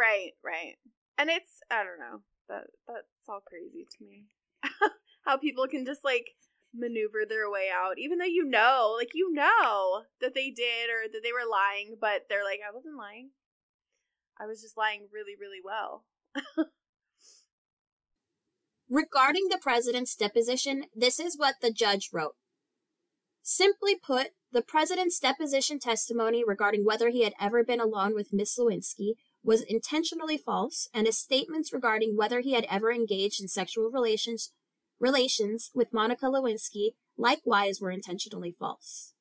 [0.00, 0.76] Right, right.
[1.18, 2.22] And it's I don't know.
[2.48, 4.24] That that's all crazy to me.
[5.26, 6.24] How people can just like
[6.72, 11.10] maneuver their way out even though you know, like you know that they did or
[11.12, 13.30] that they were lying, but they're like I wasn't lying.
[14.40, 16.04] I was just lying really really well.
[18.88, 22.34] Regarding the president's deposition, this is what the judge wrote.
[23.42, 28.58] Simply put, the president's deposition testimony regarding whether he had ever been alone with Miss
[28.58, 33.90] Lewinsky was intentionally false, and his statements regarding whether he had ever engaged in sexual
[33.90, 34.52] relations
[34.98, 39.14] relations with Monica Lewinsky likewise were intentionally false.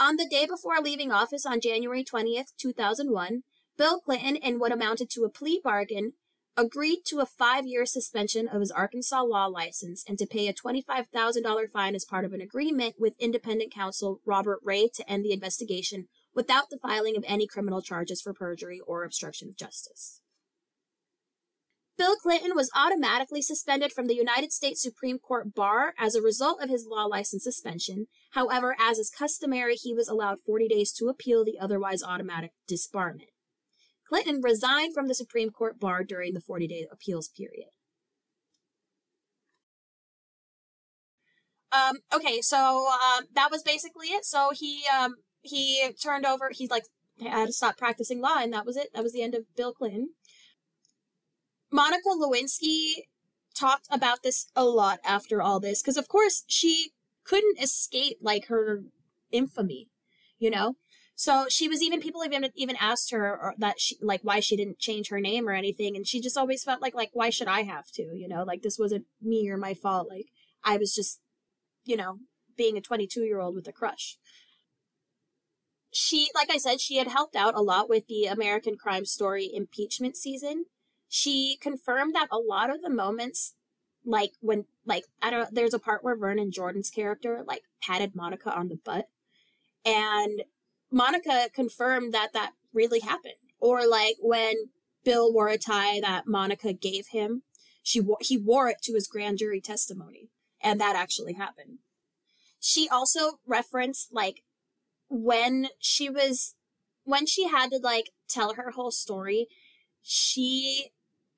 [0.00, 3.42] On the day before leaving office on January 20th, 2001,
[3.76, 6.12] Bill Clinton, in what amounted to a plea bargain,
[6.56, 10.52] agreed to a five year suspension of his Arkansas law license and to pay a
[10.52, 15.32] $25,000 fine as part of an agreement with independent counsel Robert Ray to end the
[15.32, 16.08] investigation
[16.38, 20.20] without the filing of any criminal charges for perjury or obstruction of justice.
[21.96, 26.62] Bill Clinton was automatically suspended from the United States Supreme Court bar as a result
[26.62, 28.06] of his law license suspension.
[28.34, 33.32] However, as is customary, he was allowed 40 days to appeal the otherwise automatic disbarment.
[34.08, 37.70] Clinton resigned from the Supreme Court bar during the 40 day appeals period.
[41.72, 44.24] Um, okay, so um, that was basically it.
[44.24, 45.16] So he um,
[45.48, 46.50] he turned over.
[46.52, 46.84] He's like
[47.20, 48.90] I had to stop practicing law, and that was it.
[48.94, 50.10] That was the end of Bill Clinton.
[51.70, 53.02] Monica Lewinsky
[53.54, 56.92] talked about this a lot after all this because, of course, she
[57.24, 58.84] couldn't escape like her
[59.30, 59.88] infamy,
[60.38, 60.76] you know.
[61.14, 64.56] So she was even people even even asked her uh, that she like why she
[64.56, 67.48] didn't change her name or anything, and she just always felt like like why should
[67.48, 70.08] I have to, you know, like this wasn't me or my fault.
[70.08, 70.26] Like
[70.64, 71.20] I was just,
[71.84, 72.18] you know,
[72.56, 74.16] being a 22 year old with a crush.
[76.00, 79.50] She, like I said, she had helped out a lot with the American Crime Story
[79.52, 80.66] impeachment season.
[81.08, 83.56] She confirmed that a lot of the moments
[84.04, 88.56] like when like I don't there's a part where Vernon Jordan's character like patted Monica
[88.56, 89.08] on the butt
[89.84, 90.44] and
[90.88, 93.34] Monica confirmed that that really happened.
[93.58, 94.54] Or like when
[95.04, 97.42] Bill wore a tie that Monica gave him,
[97.82, 100.30] she he wore it to his grand jury testimony,
[100.60, 101.78] and that actually happened.
[102.60, 104.44] She also referenced like
[105.08, 106.54] when she was
[107.04, 109.48] when she had to like tell her whole story,
[110.02, 110.90] she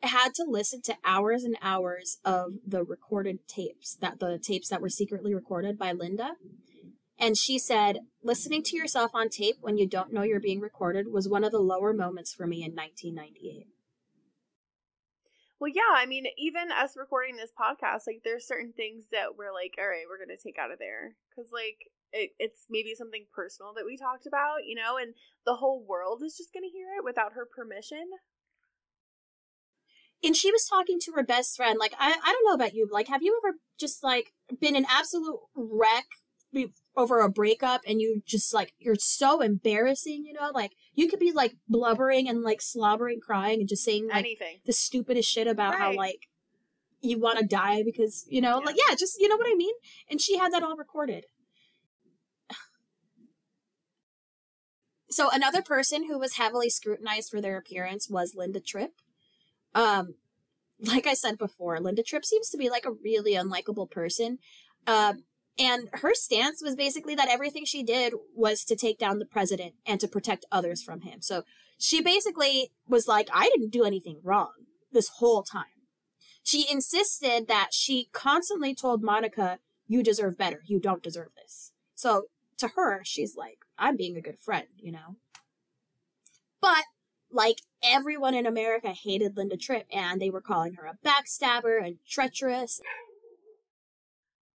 [0.02, 4.80] had to listen to hours and hours of the recorded tapes that the tapes that
[4.80, 6.32] were secretly recorded by Linda
[7.20, 11.12] and she said, listening to yourself on tape when you don't know you're being recorded
[11.12, 13.66] was one of the lower moments for me in 1998.
[15.60, 19.52] Well, yeah, I mean, even us recording this podcast, like, there's certain things that we're
[19.52, 21.16] like, all right, we're going to take out of there.
[21.28, 25.14] Because, like, it, it's maybe something personal that we talked about, you know, and
[25.46, 28.04] the whole world is just going to hear it without her permission.
[30.22, 31.78] And she was talking to her best friend.
[31.80, 34.86] Like, I, I don't know about you, like, have you ever just, like, been an
[34.88, 36.06] absolute wreck
[36.96, 41.20] over a breakup and you just like you're so embarrassing, you know, like you could
[41.20, 45.46] be like blubbering and like slobbering, crying and just saying like anything the stupidest shit
[45.46, 45.80] about right.
[45.80, 46.28] how like
[47.00, 48.66] you want to die because you know, yeah.
[48.66, 49.74] like yeah, just you know what I mean.
[50.10, 51.24] And she had that all recorded.
[55.10, 58.92] So another person who was heavily scrutinized for their appearance was Linda Tripp.
[59.74, 60.14] Um,
[60.80, 64.38] like I said before, Linda Tripp seems to be like a really unlikable person.
[64.86, 65.24] Um,
[65.58, 69.74] and her stance was basically that everything she did was to take down the president
[69.84, 71.20] and to protect others from him.
[71.20, 71.42] So
[71.76, 74.52] she basically was like, I didn't do anything wrong
[74.92, 75.64] this whole time.
[76.42, 80.62] She insisted that she constantly told Monica, You deserve better.
[80.66, 81.72] You don't deserve this.
[81.94, 82.26] So
[82.60, 85.16] to her, she's like, I'm being a good friend, you know?
[86.60, 86.84] But
[87.32, 91.96] like everyone in America hated Linda Tripp and they were calling her a backstabber and
[92.08, 92.80] treacherous.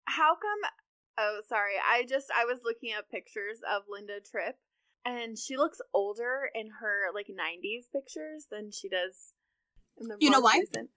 [0.04, 0.70] How come
[1.18, 1.74] Oh, sorry.
[1.86, 4.56] I just I was looking at pictures of Linda Tripp
[5.04, 9.34] and she looks older in her like 90s pictures than she does
[9.98, 10.58] in the You know why?
[10.58, 10.90] Recent.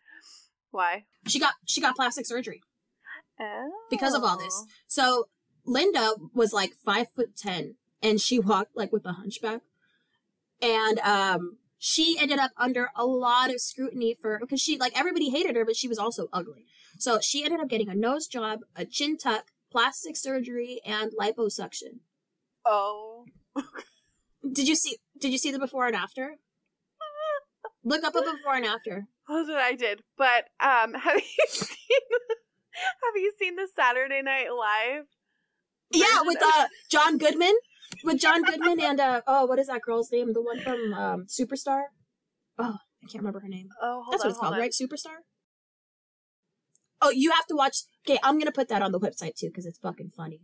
[0.71, 1.05] Why?
[1.27, 2.61] She got she got plastic surgery.
[3.39, 3.71] Oh.
[3.89, 4.65] Because of all this.
[4.87, 5.27] So
[5.65, 9.61] Linda was like 5 foot 10 and she walked like with a hunchback.
[10.61, 15.29] And um she ended up under a lot of scrutiny for because she like everybody
[15.29, 16.65] hated her but she was also ugly.
[16.97, 21.99] So she ended up getting a nose job, a chin tuck, plastic surgery, and liposuction.
[22.65, 23.25] Oh.
[24.53, 24.97] did you see?
[25.19, 26.35] Did you see the before and after?
[27.83, 29.07] Look up a before and after.
[29.27, 30.01] That's what I did.
[30.17, 31.77] But um, have you seen?
[33.03, 35.05] have you seen the Saturday Night Live?
[35.95, 37.53] Yeah, with uh John Goodman,
[38.03, 40.33] with John Goodman and uh oh, what is that girl's name?
[40.33, 41.83] The one from um Superstar.
[42.57, 43.69] Oh, I can't remember her name.
[43.81, 44.59] Oh, that's on, what it's called, on.
[44.59, 44.71] right?
[44.71, 45.17] Superstar.
[47.01, 47.77] Oh, you have to watch.
[48.07, 50.41] Okay, I'm gonna put that on the website too because it's fucking funny.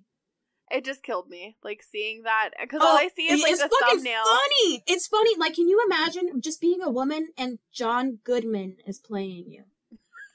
[0.69, 3.61] It just killed me, like seeing that, because oh, all I see is like it's
[3.61, 4.23] the fucking thumbnail.
[4.23, 5.35] Funny, it's funny.
[5.37, 9.63] Like, can you imagine just being a woman and John Goodman is playing you?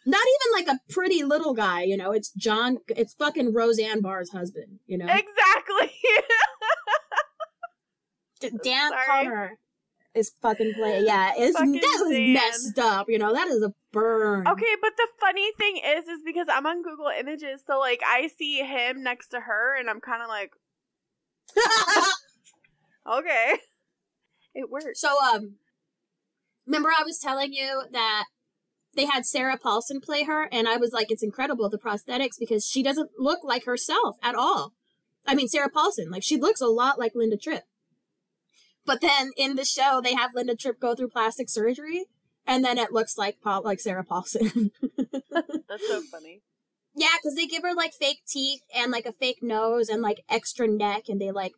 [0.08, 2.12] Not even like a pretty little guy, you know.
[2.12, 2.78] It's John.
[2.88, 5.06] It's fucking Roseanne Barr's husband, you know.
[5.06, 5.92] Exactly.
[8.62, 9.06] Dan Sorry.
[9.06, 9.58] Conner
[10.16, 11.02] is fucking play.
[11.04, 13.06] Yeah, it's fucking that was messed up.
[13.08, 14.46] You know, that is a burn.
[14.46, 18.28] Okay, but the funny thing is, is because I'm on Google Images, so like I
[18.38, 20.52] see him next to her, and I'm kind of like,
[23.18, 23.58] okay,
[24.54, 25.00] it works.
[25.00, 25.56] So um,
[26.66, 28.24] remember I was telling you that
[28.96, 32.66] they had Sarah Paulson play her, and I was like, it's incredible the prosthetics because
[32.66, 34.72] she doesn't look like herself at all.
[35.26, 37.64] I mean, Sarah Paulson, like she looks a lot like Linda Tripp.
[38.84, 42.06] But then in the show, they have Linda Tripp go through plastic surgery,
[42.46, 44.70] and then it looks like Paul, like Sarah Paulson.
[45.30, 46.42] That's so funny.
[46.94, 50.24] Yeah, because they give her like fake teeth and like a fake nose and like
[50.30, 51.52] extra neck, and they like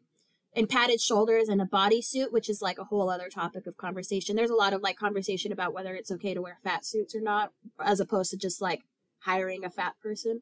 [0.55, 4.35] and padded shoulders and a bodysuit, which is like a whole other topic of conversation.
[4.35, 7.21] There's a lot of like conversation about whether it's okay to wear fat suits or
[7.21, 8.83] not, as opposed to just like
[9.21, 10.41] hiring a fat person.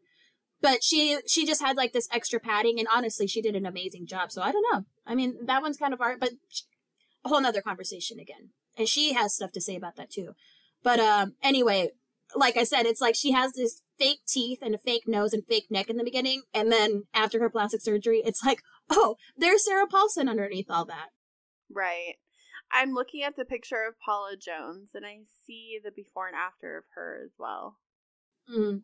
[0.62, 4.06] But she she just had like this extra padding, and honestly, she did an amazing
[4.06, 4.32] job.
[4.32, 4.84] So I don't know.
[5.06, 6.30] I mean, that one's kind of art, but
[7.24, 8.50] a whole nother conversation again.
[8.76, 10.34] And she has stuff to say about that too.
[10.82, 11.90] But um, anyway,
[12.34, 15.44] like I said, it's like she has this fake teeth and a fake nose and
[15.46, 19.64] fake neck in the beginning, and then after her plastic surgery, it's like, oh, there's
[19.64, 21.08] Sarah Paulson underneath all that.
[21.70, 22.14] Right.
[22.72, 26.78] I'm looking at the picture of Paula Jones, and I see the before and after
[26.78, 27.76] of her as well.
[28.52, 28.82] Mm.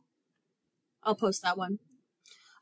[1.02, 1.78] I'll post that one.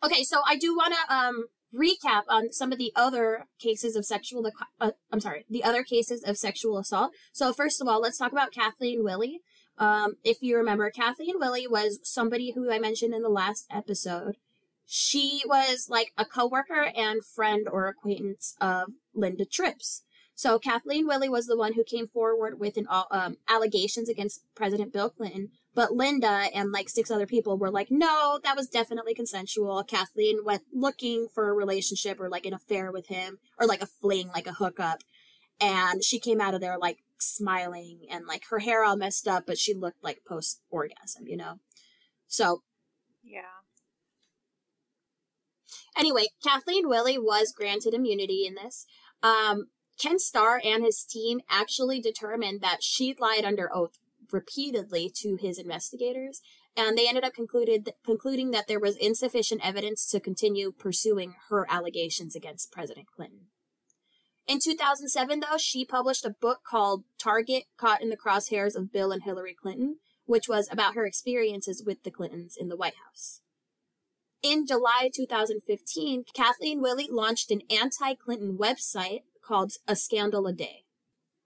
[0.02, 1.44] Okay, so I do want to um
[1.74, 6.22] recap on some of the other cases of sexual uh, I'm sorry, the other cases
[6.24, 7.12] of sexual assault.
[7.32, 9.40] So first of all, let's talk about Kathleen Willey.
[9.78, 14.36] Um, if you remember, Kathleen Willey was somebody who I mentioned in the last episode.
[14.86, 20.02] She was like a coworker and friend or acquaintance of Linda Tripp's.
[20.34, 24.90] So Kathleen Willey was the one who came forward with an um, allegations against President
[24.90, 29.14] Bill Clinton, but Linda and like six other people were like, no, that was definitely
[29.14, 29.84] consensual.
[29.84, 33.86] Kathleen went looking for a relationship or like an affair with him or like a
[33.86, 35.02] fling, like a hookup.
[35.60, 39.44] And she came out of there like smiling and like her hair all messed up,
[39.46, 41.60] but she looked like post orgasm, you know?
[42.26, 42.62] So.
[43.22, 43.42] Yeah.
[45.96, 48.86] Anyway, Kathleen Willey was granted immunity in this.
[49.22, 49.66] Um,
[50.00, 53.98] Ken Starr and his team actually determined that she lied under oath
[54.32, 56.40] repeatedly to his investigators,
[56.76, 61.66] and they ended up concluded concluding that there was insufficient evidence to continue pursuing her
[61.68, 63.49] allegations against President Clinton.
[64.50, 69.12] In 2007, though, she published a book called Target Caught in the Crosshairs of Bill
[69.12, 73.42] and Hillary Clinton, which was about her experiences with the Clintons in the White House.
[74.42, 80.82] In July 2015, Kathleen Willey launched an anti Clinton website called A Scandal a Day.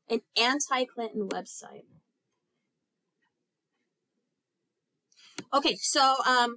[0.08, 1.84] An anti Clinton website.
[5.52, 6.56] Okay, so um,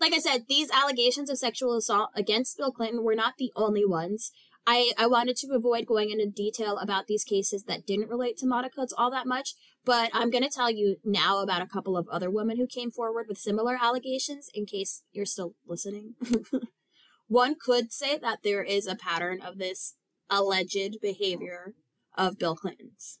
[0.00, 3.84] like I said, these allegations of sexual assault against Bill Clinton were not the only
[3.84, 4.30] ones.
[4.66, 8.46] I, I wanted to avoid going into detail about these cases that didn't relate to
[8.46, 9.54] Monica all that much,
[9.84, 12.90] but I'm going to tell you now about a couple of other women who came
[12.90, 16.14] forward with similar allegations in case you're still listening.
[17.28, 19.94] One could say that there is a pattern of this
[20.28, 21.74] alleged behavior
[22.16, 23.18] of Bill Clinton's.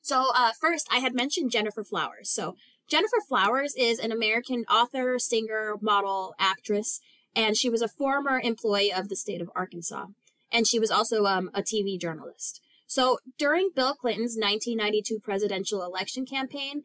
[0.00, 2.30] So, uh, first, I had mentioned Gennifer Flowers.
[2.30, 2.56] So,
[2.88, 7.00] Gennifer Flowers is an American author, singer, model, actress,
[7.34, 10.06] and she was a former employee of the state of Arkansas.
[10.50, 12.60] And she was also um, a TV journalist.
[12.86, 16.84] So during Bill Clinton's 1992 presidential election campaign,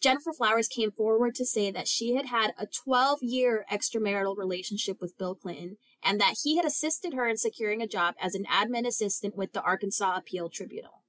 [0.00, 5.00] Gennifer Flowers came forward to say that she had had a 12 year extramarital relationship
[5.00, 8.44] with Bill Clinton and that he had assisted her in securing a job as an
[8.44, 11.02] admin assistant with the Arkansas Appeal Tribunal.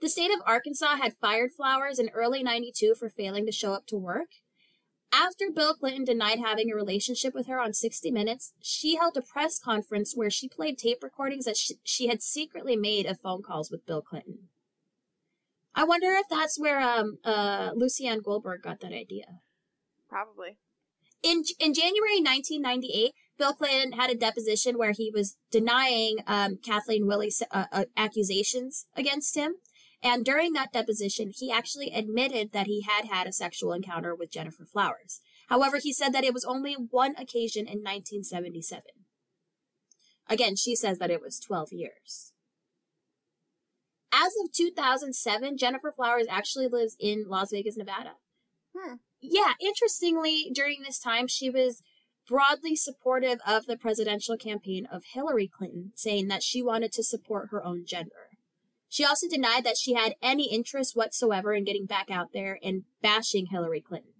[0.00, 3.86] The state of Arkansas had fired Flowers in early 92 for failing to show up
[3.86, 4.28] to work.
[5.16, 9.22] After Bill Clinton denied having a relationship with her on 60 Minutes, she held a
[9.22, 13.42] press conference where she played tape recordings that she, she had secretly made of phone
[13.42, 14.48] calls with Bill Clinton.
[15.74, 19.40] I wonder if that's where um, uh, Lucianne Goldberg got that idea.
[20.06, 20.58] Probably.
[21.22, 27.06] In in January 1998, Bill Clinton had a deposition where he was denying um, Kathleen
[27.06, 29.56] Willey's uh, uh, accusations against him.
[30.06, 34.30] And during that deposition, he actually admitted that he had had a sexual encounter with
[34.30, 35.20] Gennifer Flowers.
[35.48, 38.82] However, he said that it was only one occasion in 1977.
[40.28, 42.32] Again, she says that it was 12 years.
[44.12, 48.12] As of 2007, Gennifer Flowers actually lives in Las Vegas, Nevada.
[48.78, 48.94] Hmm.
[49.20, 51.82] Yeah, interestingly, during this time, she was
[52.28, 57.48] broadly supportive of the presidential campaign of Hillary Clinton, saying that she wanted to support
[57.50, 58.25] her own gender.
[58.88, 62.84] She also denied that she had any interest whatsoever in getting back out there and
[63.02, 64.12] bashing Hillary Clinton.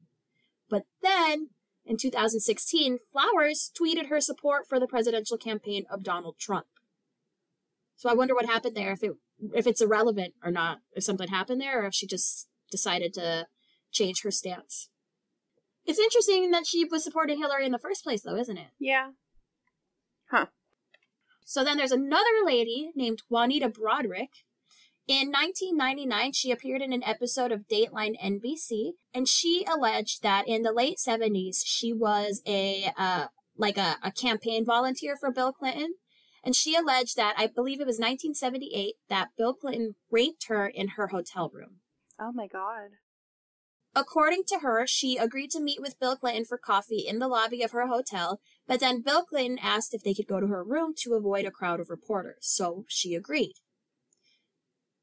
[0.68, 1.50] But then,
[1.84, 6.66] in 2016, Flowers tweeted her support for the presidential campaign of Donald Trump.
[7.94, 9.12] So I wonder what happened there, if it
[9.52, 13.46] if it's irrelevant or not, if something happened there, or if she just decided to
[13.92, 14.88] change her stance.
[15.84, 18.68] It's interesting that she was supporting Hillary in the first place, though, isn't it?
[18.80, 19.10] Yeah.
[20.30, 20.46] Huh.
[21.44, 24.30] So then there's another lady named Juanita Broaddrick,
[25.08, 30.62] In 1999, she appeared in an episode of Dateline NBC, and she alleged that in
[30.62, 33.26] the late 70s, she was a uh,
[33.56, 35.94] like a, a campaign volunteer for Bill Clinton.
[36.42, 40.88] And she alleged that I believe it was 1978 that Bill Clinton raped her in
[40.96, 41.80] her hotel room.
[42.20, 42.90] Oh my god.
[43.94, 47.62] According to her, she agreed to meet with Bill Clinton for coffee in the lobby
[47.62, 50.94] of her hotel, but then Bill Clinton asked if they could go to her room
[50.98, 53.54] to avoid a crowd of reporters, so she agreed.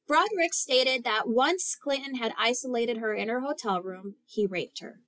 [0.08, 5.00] Broaddrick stated that once Clinton had isolated her in her hotel room, he raped her.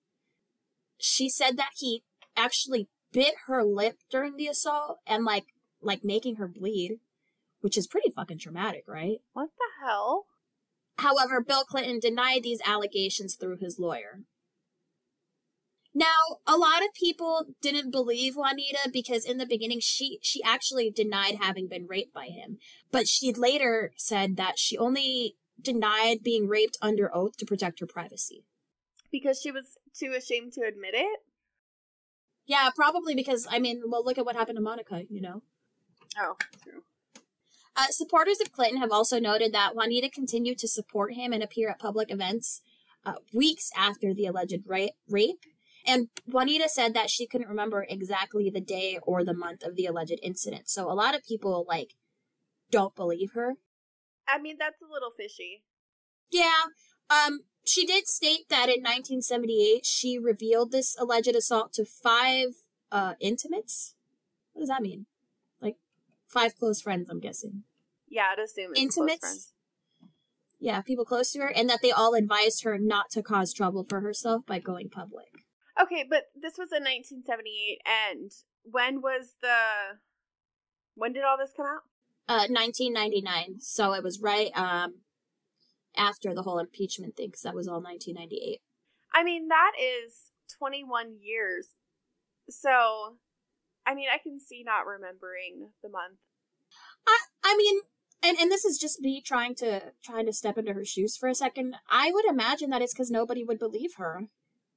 [0.98, 2.04] She said that he
[2.36, 5.46] actually bit her lip during the assault and like
[5.82, 7.00] like making her bleed,
[7.62, 9.20] which is pretty fucking traumatic, right?
[9.34, 10.26] What the hell?
[10.98, 14.22] However, Bill Clinton denied these allegations through his lawyer.
[15.98, 20.91] Now, a lot of people didn't believe Juanita because in the beginning she she actually
[20.91, 22.58] denied having been raped by him,
[22.91, 27.88] but she later said that she only denied being raped under oath to protect her
[27.88, 28.43] privacy.
[29.10, 31.20] Because she was too ashamed to admit it?
[32.46, 35.43] Yeah, probably because I mean, well, look at what happened to Monica, you know.
[36.20, 36.84] Oh, true.
[37.78, 41.70] Uh, supporters of Clinton have also noted that Juanita continued to support him and appear
[41.70, 42.62] at public events
[43.06, 45.46] uh, weeks after the alleged ra- rape.
[45.86, 49.86] And Juanita said that she couldn't remember exactly the day or the month of the
[49.86, 50.69] alleged incident.
[50.69, 51.93] So a lot of people, like,
[52.71, 53.53] don't believe her.
[54.27, 55.63] I mean, that's a little fishy.
[56.31, 56.63] Yeah.
[57.09, 62.49] Um, she did state that in 1978 she revealed this alleged assault to five
[62.91, 63.95] uh, intimates.
[64.53, 65.05] What does that mean?
[65.61, 65.75] Like
[66.27, 67.63] five close friends, I'm guessing.
[68.07, 69.19] Yeah, I'd assume it's Intimates?
[69.19, 69.51] close friends.
[70.59, 73.86] Yeah, people close to her, and that they all advised her not to cause trouble
[73.88, 75.45] for herself by going public.
[75.82, 78.32] Okay, but this was in 1978, and
[78.63, 79.99] when was the.
[80.95, 81.84] When did all this come out?
[82.28, 83.59] Uh, 1999.
[83.59, 85.01] So it was right um
[85.97, 88.61] after the whole impeachment thing, because that was all 1998.
[89.13, 91.67] I mean, that is 21 years.
[92.49, 93.17] So,
[93.86, 96.19] I mean, I can see not remembering the month.
[97.07, 97.82] I I mean,
[98.23, 101.30] and and this is just me trying to trying to step into her shoes for
[101.30, 101.76] a second.
[101.89, 104.28] I would imagine that it's because nobody would believe her.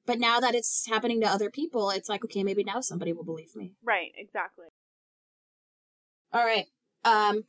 [0.09, 3.27] But now that it's happening to other people, it's like, okay, maybe now somebody will
[3.27, 3.73] believe me.
[3.85, 4.65] Right, exactly.
[6.33, 6.65] All right.
[7.05, 7.45] Um,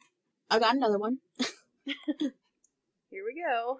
[0.49, 1.19] I got another one.
[1.85, 3.79] Here we go.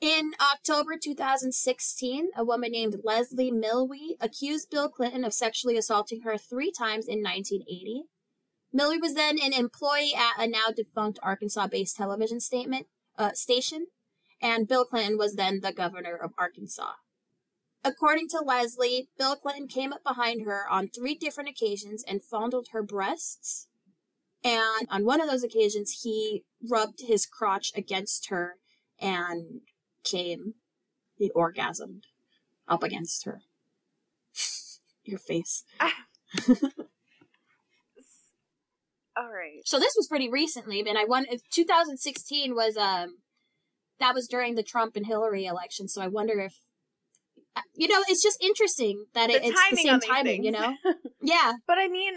[0.00, 6.38] In October 2016, a woman named Leslie Milwee accused Bill Clinton of sexually assaulting her
[6.38, 8.04] three times in 1980.
[8.72, 12.86] Milwee was then an employee at a now defunct Arkansas-based television statement,
[13.18, 13.88] uh, station,
[14.40, 16.94] and Bill Clinton was then the governor of Arkansas.
[17.84, 22.68] According to Leslie, Bill Clinton came up behind her on three different occasions and fondled
[22.72, 23.68] her breasts.
[24.42, 28.56] And on one of those occasions, he rubbed his crotch against her
[28.98, 29.60] and
[30.02, 30.54] came.
[31.16, 32.02] He orgasmed
[32.66, 33.42] up against her.
[35.04, 35.64] Your face.
[39.16, 39.60] All right.
[39.64, 41.26] So this was pretty recently, and I won.
[41.52, 43.18] 2016 was um,
[44.00, 45.88] that was during the Trump and Hillary election.
[45.88, 46.60] So I wonder if,
[47.74, 50.44] you know, it's just interesting that it, The it's the same timing.
[50.44, 50.74] You know,
[51.22, 51.54] yeah.
[51.66, 52.14] But I mean,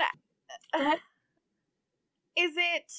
[2.38, 2.92] is it.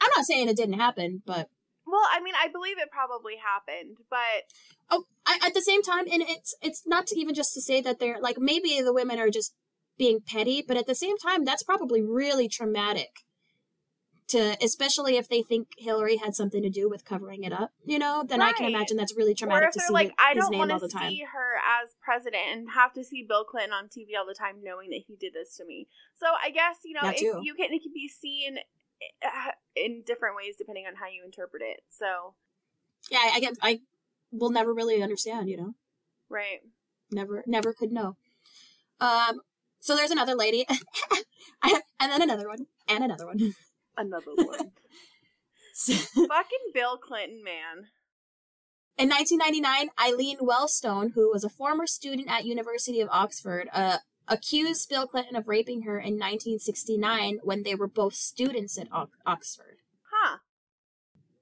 [0.00, 1.48] I'm not saying it didn't happen, but
[1.86, 4.44] Well, I mean, I believe it probably happened, but
[4.90, 7.80] oh, I, at the same time, and it's it's not to even just to say
[7.80, 9.54] that they're like maybe the women are just
[9.96, 13.10] being petty, but at the same time, that's probably really traumatic.
[14.28, 17.98] To especially if they think Hillary had something to do with covering it up, you
[17.98, 20.44] know, then I can imagine that's really or traumatic if to see like, I his
[20.44, 21.08] don't name all the to time.
[21.08, 24.56] see her as president and have to see Bill Clinton on TV all the time,
[24.62, 25.88] knowing that he did this to me.
[26.14, 27.10] So I guess you know,
[27.42, 28.58] you can it can be seen
[29.24, 31.80] uh, in different ways depending on how you interpret it.
[31.88, 32.34] So
[33.10, 33.80] yeah, I, I get, I
[34.30, 35.74] will never really understand, you know,
[36.28, 36.60] right.
[37.10, 38.16] never, never could know.
[39.00, 39.40] Um,
[39.80, 40.66] so there's another lady,
[41.62, 43.54] and then another one, and another one.
[43.98, 44.70] Another one.
[45.74, 47.88] Fucking Bill Clinton, man.
[48.96, 54.88] In 1999, Eileen Wellstone, who was a former student at University of Oxford, uh, accused
[54.88, 59.78] Bill Clinton of raping her in 1969 when they were both students at Ox- Oxford.
[60.10, 60.38] Huh.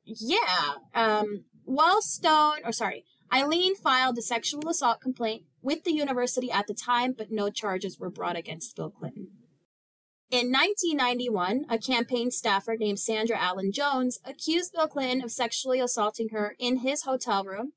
[0.04, 0.74] Yeah.
[0.94, 6.74] Um, Wellstone, or sorry, Eileen filed a sexual assault complaint with the university at the
[6.74, 9.28] time, but no charges were brought against Bill Clinton.
[10.28, 16.30] In 1991, a campaign staffer named Sandra Allen Jones accused Bill Clinton of sexually assaulting
[16.30, 17.74] her in his hotel room.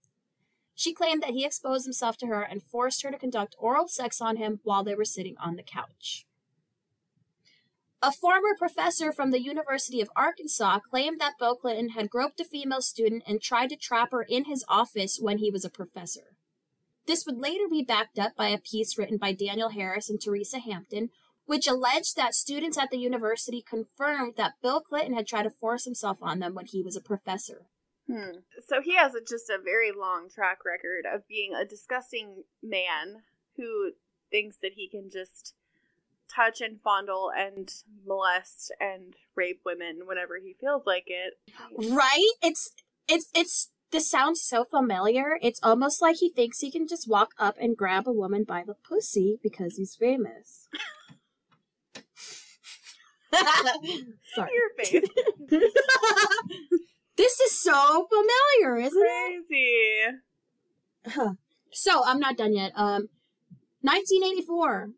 [0.74, 4.20] She claimed that he exposed himself to her and forced her to conduct oral sex
[4.20, 6.26] on him while they were sitting on the couch.
[8.02, 12.46] A former professor from the University of Arkansas claimed that Bill Clinton had groped a
[12.46, 16.36] female student and tried to trap her in his office when he was a professor.
[17.06, 20.60] This would later be backed up by a piece written by Daniel Harris and Teresa
[20.60, 21.10] Hampton,
[21.50, 25.84] which alleged that students at the university confirmed that Bill Clinton had tried to force
[25.84, 27.66] himself on them when he was a professor.
[28.06, 28.42] Hmm.
[28.68, 33.24] So he has a, just a very long track record of being a disgusting man
[33.58, 33.94] who
[34.30, 35.56] thinks that he can just
[36.32, 37.74] touch and fondle and
[38.06, 41.34] molest and rape women whenever he feels like it.
[41.92, 42.30] Right?
[42.44, 42.74] It's
[43.08, 45.40] it's it's this sounds so familiar.
[45.42, 48.64] It's almost like he thinks he can just walk up and grab a woman by
[48.64, 50.68] the pussy because he's famous.
[53.34, 54.50] Sorry.
[54.54, 55.10] Your face.
[57.18, 59.56] this is so familiar, isn't Crazy.
[59.56, 60.16] it?
[61.12, 61.30] Crazy.
[61.72, 62.72] So I'm not done yet.
[62.76, 63.10] Um,
[63.82, 64.90] 1984.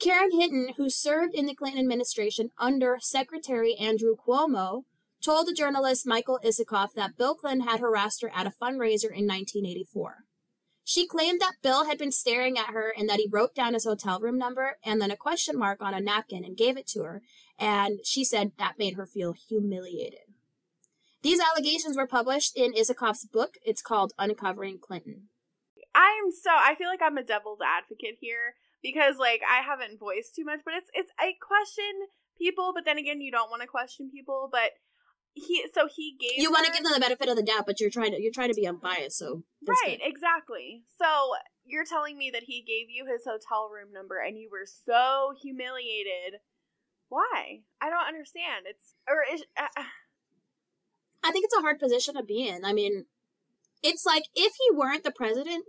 [0.00, 4.82] Karen Hinton, who served in the Clinton administration under Secretary Andrew Cuomo,
[5.24, 9.26] told the journalist Michael Isikoff that Bill Clinton had harassed her at a fundraiser in
[9.26, 10.24] 1984.
[10.86, 13.84] She claimed that Bill had been staring at her and that he wrote down his
[13.84, 17.02] hotel room number and then a question mark on a napkin and gave it to
[17.04, 17.22] her,
[17.58, 20.20] and she said that made her feel humiliated.
[21.22, 23.54] These allegations were published in Isikoff's book.
[23.64, 25.28] It's called Uncovering Clinton.
[25.94, 30.34] I'm so I feel like I'm a devil's advocate here because like I haven't voiced
[30.34, 33.68] too much, but it's it's I question people, but then again you don't want to
[33.68, 34.72] question people, but
[35.32, 37.80] he so he gave You want to give them the benefit of the doubt, but
[37.80, 40.00] you're trying to you're trying to be unbiased, so Right, good.
[40.02, 40.82] exactly.
[41.00, 41.06] So
[41.64, 45.32] you're telling me that he gave you his hotel room number and you were so
[45.40, 46.40] humiliated.
[47.08, 47.60] Why?
[47.80, 48.66] I don't understand.
[48.66, 49.84] It's or is uh, uh,
[51.22, 52.64] I think it's a hard position to be in.
[52.64, 53.06] I mean,
[53.82, 55.64] it's like if he weren't the president,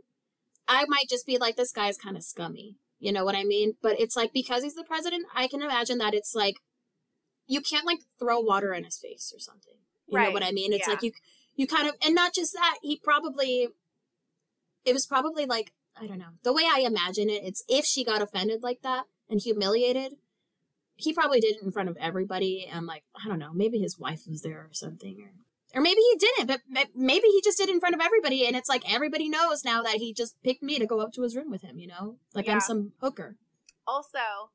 [0.67, 2.77] I might just be like, this guy's kind of scummy.
[2.99, 3.73] You know what I mean?
[3.81, 6.55] But it's like because he's the president, I can imagine that it's like
[7.47, 9.75] you can't like throw water in his face or something.
[10.07, 10.71] You know what I mean?
[10.71, 10.93] It's yeah.
[10.93, 11.11] like you
[11.55, 13.69] you kind of and not just that, he probably
[14.85, 16.33] it was probably like I don't know.
[16.43, 20.13] The way I imagine it, it's if she got offended like that and humiliated,
[20.95, 23.99] he probably did it in front of everybody and like I don't know, maybe his
[23.99, 25.31] wife was there or something or
[25.77, 26.61] or maybe he didn't, but
[26.95, 29.83] maybe he just did it in front of everybody and it's like everybody knows now
[29.83, 32.15] that he just picked me to go up to his room with him, you know?
[32.33, 32.53] Like Yeah.
[32.53, 33.35] I'm some hooker.
[33.85, 34.51] also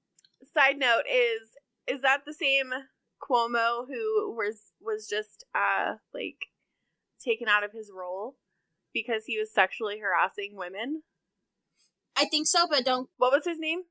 [0.55, 1.51] side note is
[1.86, 2.72] is that the same
[3.22, 6.47] Cuomo who was was just uh like
[7.22, 8.36] taken out of his role
[8.95, 11.03] because he was sexually harassing women?
[12.16, 13.82] I think so, but don't What was his name?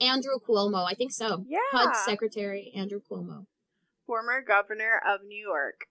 [0.00, 1.44] Andrew Cuomo, I think so.
[1.48, 1.58] Yeah.
[1.72, 3.46] HUD Secretary Andrew Cuomo.
[4.06, 5.86] Former governor of New York.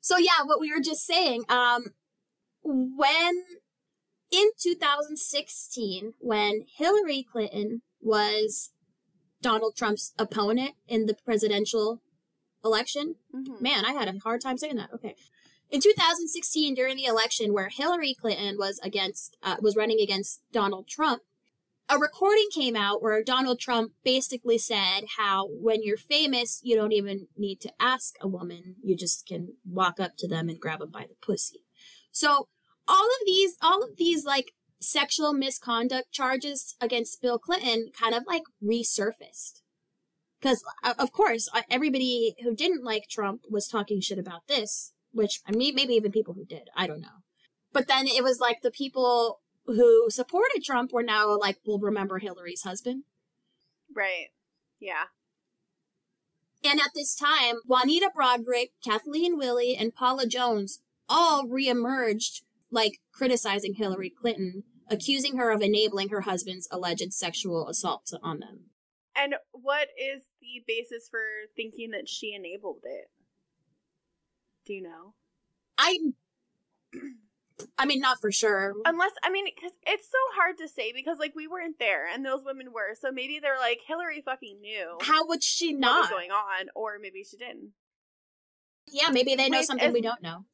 [0.00, 1.86] So yeah, what we were just saying, um,
[2.62, 3.44] when
[4.30, 8.72] in 2016, when Hillary Clinton was
[9.40, 12.02] Donald Trump's opponent in the presidential
[12.64, 13.60] election, Mhm.
[13.60, 14.92] man, I had a hard time saying that.
[14.92, 15.14] Okay.
[15.70, 20.88] In 2016, during the election where Hillary Clinton was against, uh, was running against Donald
[20.88, 21.22] Trump,
[21.88, 26.92] a recording came out where Donald Trump basically said how when you're famous, you don't
[26.92, 28.76] even need to ask a woman.
[28.82, 31.64] You just can walk up to them and grab them by the pussy.
[32.12, 32.48] So
[32.86, 38.24] all of these, all of these like sexual misconduct charges against Bill Clinton kind of
[38.26, 39.62] like resurfaced.
[40.40, 40.62] Because,
[40.98, 45.50] of course, uh, everybody who didn't like Trump was talking shit about this, which, I
[45.50, 46.68] mean, maybe even people who did.
[46.76, 47.24] I don't know.
[47.72, 49.40] But then it was like the people
[49.74, 53.04] who supported Trump were now like, will remember Hillary's husband.
[53.94, 54.28] Right.
[54.80, 55.04] Yeah.
[56.64, 63.74] And at this time, Juanita Broaddrick, Kathleen Willey, and Paula Jones all reemerged, like criticizing
[63.74, 68.70] Hillary Clinton, accusing her of enabling her husband's alleged sexual assault on them.
[69.14, 71.20] And what is the basis for
[71.56, 73.10] thinking that she enabled it?
[74.66, 75.14] Do you know?
[75.76, 75.98] I,
[77.76, 78.74] I mean, not for sure.
[78.84, 82.24] Unless, I mean, because it's so hard to say because, like, we weren't there and
[82.24, 82.94] those women were.
[83.00, 86.10] So maybe they're like, Hillary fucking knew How would she what was not?
[86.10, 87.70] going on, or maybe she didn't.
[88.90, 90.44] Yeah, maybe they know something is- we don't know.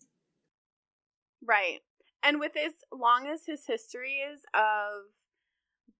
[1.46, 1.80] Right.
[2.22, 5.04] And with as long as his history is of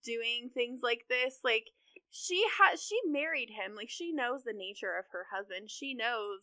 [0.04, 1.66] doing things like this, like,
[2.10, 3.74] she has, she married him.
[3.74, 5.68] Like, she knows the nature of her husband.
[5.70, 6.40] She knows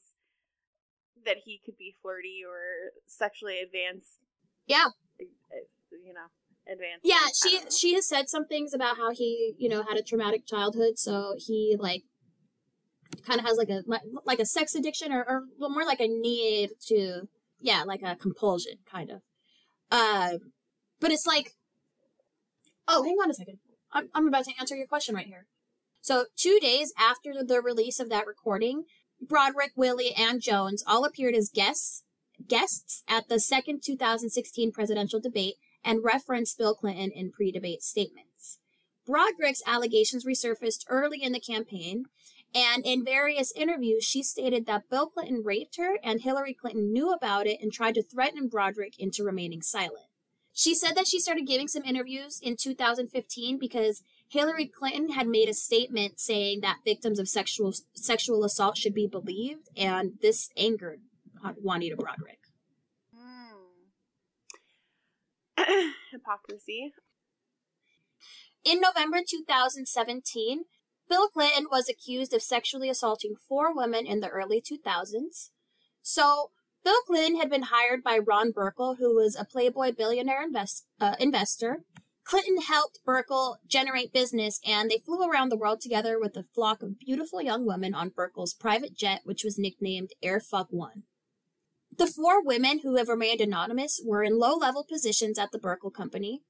[1.26, 4.20] that he could be flirty or sexually advanced.
[4.68, 4.88] Yeah.
[5.20, 7.02] You know, advanced.
[7.04, 10.46] Yeah, she she has said some things about how he, you know, had a traumatic
[10.46, 12.04] childhood, so he like
[13.26, 13.84] kind of has like a
[14.26, 17.28] like, a sex addiction or, or more like a need to
[17.60, 19.22] yeah, like a compulsion kind of.
[19.92, 20.52] Um,
[21.00, 21.52] but it's like,
[22.88, 23.60] oh, hang on a second,
[23.92, 25.48] I'm I'm about to answer your question right here.
[26.02, 28.86] So, two days after the release of that recording,
[29.24, 32.04] Broaddrick, Willey and Jones all appeared as guests
[32.48, 38.60] guests at the second 2016 presidential debate and referenced Bill Clinton in pre-debate statements.
[39.08, 42.06] Broaddrick's allegations resurfaced early in the campaign,
[42.54, 47.12] and in various interviews, she stated that Bill Clinton raped her and Hillary Clinton knew
[47.12, 50.06] about it and tried to threaten Broaddrick into remaining silent.
[50.54, 55.48] She said that she started giving some interviews in 2015 because Hillary Clinton had made
[55.48, 61.00] a statement saying that victims of sexual sexual assault should be believed, and this angered
[61.62, 62.40] Juanita Broaddrick.
[65.58, 65.92] Mm.
[66.12, 66.94] Hypocrisy.
[68.64, 70.66] In November 2017,
[71.10, 75.50] Bill Clinton was accused of sexually assaulting four women in the early 2000s.
[76.02, 76.52] So,
[76.84, 81.16] Bill Clinton had been hired by Ron Burkle, who was a Playboy billionaire invest, uh,
[81.20, 81.84] investor.
[82.24, 86.82] Clinton helped Burkle generate business, and they flew around the world together with a flock
[86.82, 91.04] of beautiful young women on Burkle's private jet, which was nicknamed Air Fuck One.
[91.98, 95.94] The four women who have remained anonymous were in low level positions at the Burkle
[95.94, 96.42] Company.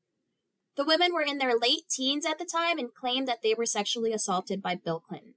[0.77, 3.65] The women were in their late teens at the time and claimed that they were
[3.65, 5.33] sexually assaulted by Bill Clinton.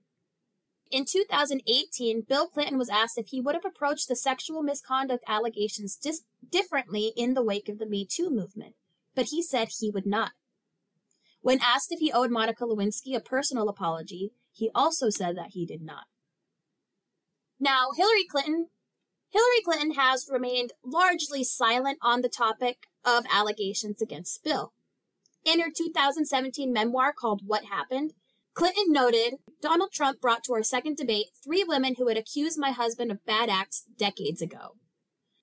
[0.90, 5.96] In 2018, Bill Clinton was asked if he would have approached the sexual misconduct allegations
[5.96, 8.74] dis- differently in the wake of the Me Too movement,
[9.14, 10.32] but he said he would not.
[11.40, 15.66] When asked if he owed Monica Lewinsky a personal apology, he also said that he
[15.66, 16.04] did not.
[17.58, 18.68] Now, Hillary Clinton
[19.34, 24.72] Hillary Clinton has remained largely silent on the topic of allegations against Bill.
[25.44, 28.12] In her 2017 memoir called What Happened,
[28.54, 32.70] Clinton noted Donald Trump brought to our second debate three women who had accused my
[32.70, 34.76] husband of bad acts decades ago.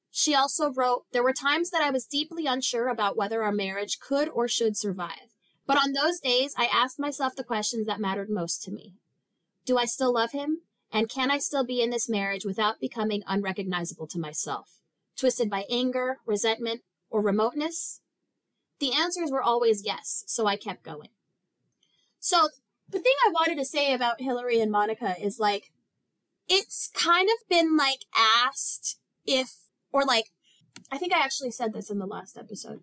[0.09, 3.99] She also wrote, There were times that I was deeply unsure about whether our marriage
[3.99, 5.35] could or should survive.
[5.67, 8.95] But on those days, I asked myself the questions that mattered most to me.
[9.65, 10.61] Do I still love him?
[10.91, 14.79] And can I still be in this marriage without becoming unrecognizable to myself?
[15.17, 18.01] Twisted by anger, resentment, or remoteness?
[18.79, 21.09] The answers were always yes, so I kept going.
[22.19, 22.49] So,
[22.89, 25.71] the thing I wanted to say about Hillary and Monica is like,
[26.49, 29.59] it's kind of been like asked if,
[29.93, 30.25] or like,
[30.91, 32.81] I think I actually said this in the last episode.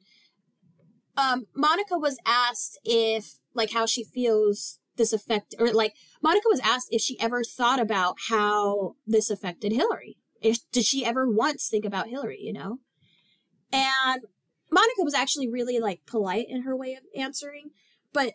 [1.17, 6.61] Um, Monica was asked if, like, how she feels this affect or like Monica was
[6.61, 10.19] asked if she ever thought about how this affected Hillary.
[10.41, 12.79] If did she ever once think about Hillary, you know?
[13.73, 14.23] And
[14.71, 17.71] Monica was actually really like polite in her way of answering,
[18.13, 18.35] but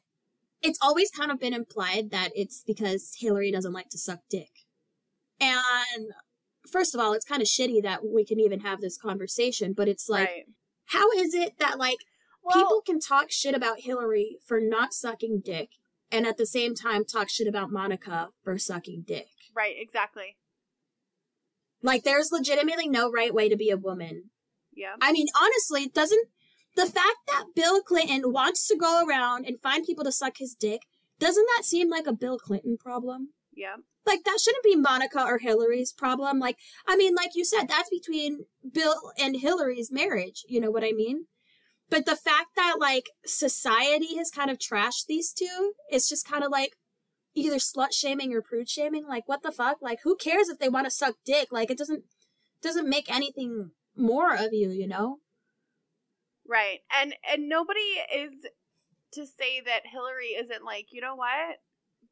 [0.62, 4.50] it's always kind of been implied that it's because Hillary doesn't like to suck dick.
[5.40, 6.08] And
[6.70, 9.88] first of all, it's kind of shitty that we can even have this conversation, but
[9.88, 10.46] it's like right.
[10.86, 12.00] how is it that like
[12.44, 15.70] well, people can talk shit about Hillary for not sucking dick
[16.14, 19.28] and at the same time talk shit about Monica for sucking dick.
[19.56, 20.38] Right, exactly.
[21.82, 24.30] Like there's legitimately no right way to be a woman.
[24.74, 24.94] Yeah.
[25.02, 26.28] I mean, honestly, it doesn't
[26.76, 30.56] the fact that Bill Clinton wants to go around and find people to suck his
[30.56, 30.82] dick,
[31.20, 33.30] doesn't that seem like a Bill Clinton problem?
[33.54, 33.76] Yeah.
[34.06, 36.40] Like that shouldn't be Monica or Hillary's problem.
[36.40, 36.58] Like
[36.88, 40.92] I mean, like you said, that's between Bill and Hillary's marriage, you know what I
[40.92, 41.26] mean?
[41.90, 46.44] But the fact that like society has kind of trashed these two, it's just kind
[46.44, 46.76] of like
[47.36, 49.06] either slut shaming or prude shaming.
[49.08, 49.78] Like what the fuck?
[49.82, 51.50] Like who cares if they want to suck dick?
[51.52, 52.04] Like it doesn't
[52.62, 55.20] doesn't make anything more of you, you know?
[56.48, 56.80] Right.
[56.92, 57.80] And and nobody
[58.14, 58.34] is
[59.14, 61.58] to say that Hillary isn't like, you know what?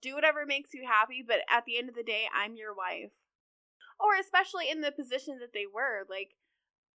[0.01, 3.11] Do whatever makes you happy, but at the end of the day, I'm your wife.
[3.99, 6.32] Or especially in the position that they were, like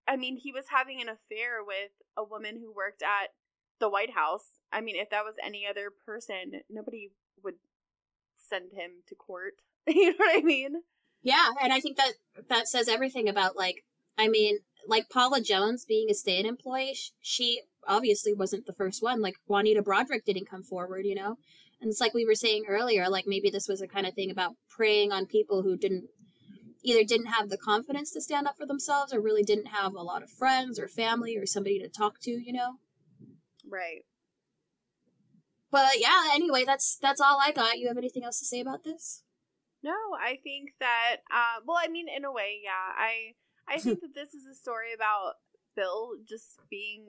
[0.08, 3.30] I mean, he was having an affair with a woman who worked at
[3.80, 4.46] the White House.
[4.72, 7.10] I mean, if that was any other person, nobody
[7.42, 7.56] would
[8.36, 9.54] send him to court.
[9.86, 10.82] you know what I mean?
[11.22, 12.12] Yeah, and I think that
[12.48, 13.84] that says everything about like
[14.18, 19.20] I mean, like Paula Jones being a state employee, she obviously wasn't the first one.
[19.20, 21.36] Like Juanita Broaddrick didn't come forward, you know?
[21.80, 24.30] And it's like we were saying earlier, like maybe this was a kind of thing
[24.30, 26.04] about preying on people who didn't
[26.86, 30.02] either didn't have the confidence to stand up for themselves or really didn't have a
[30.02, 32.76] lot of friends or family or somebody to talk to, you know?
[33.68, 34.04] Right.
[35.70, 37.78] But yeah, anyway, that's that's all I got.
[37.78, 39.24] You have anything else to say about this?
[39.82, 42.94] No, I think that uh well, I mean in a way, yeah.
[42.96, 43.34] I
[43.68, 45.34] I think that this is a story about
[45.74, 47.08] Bill just being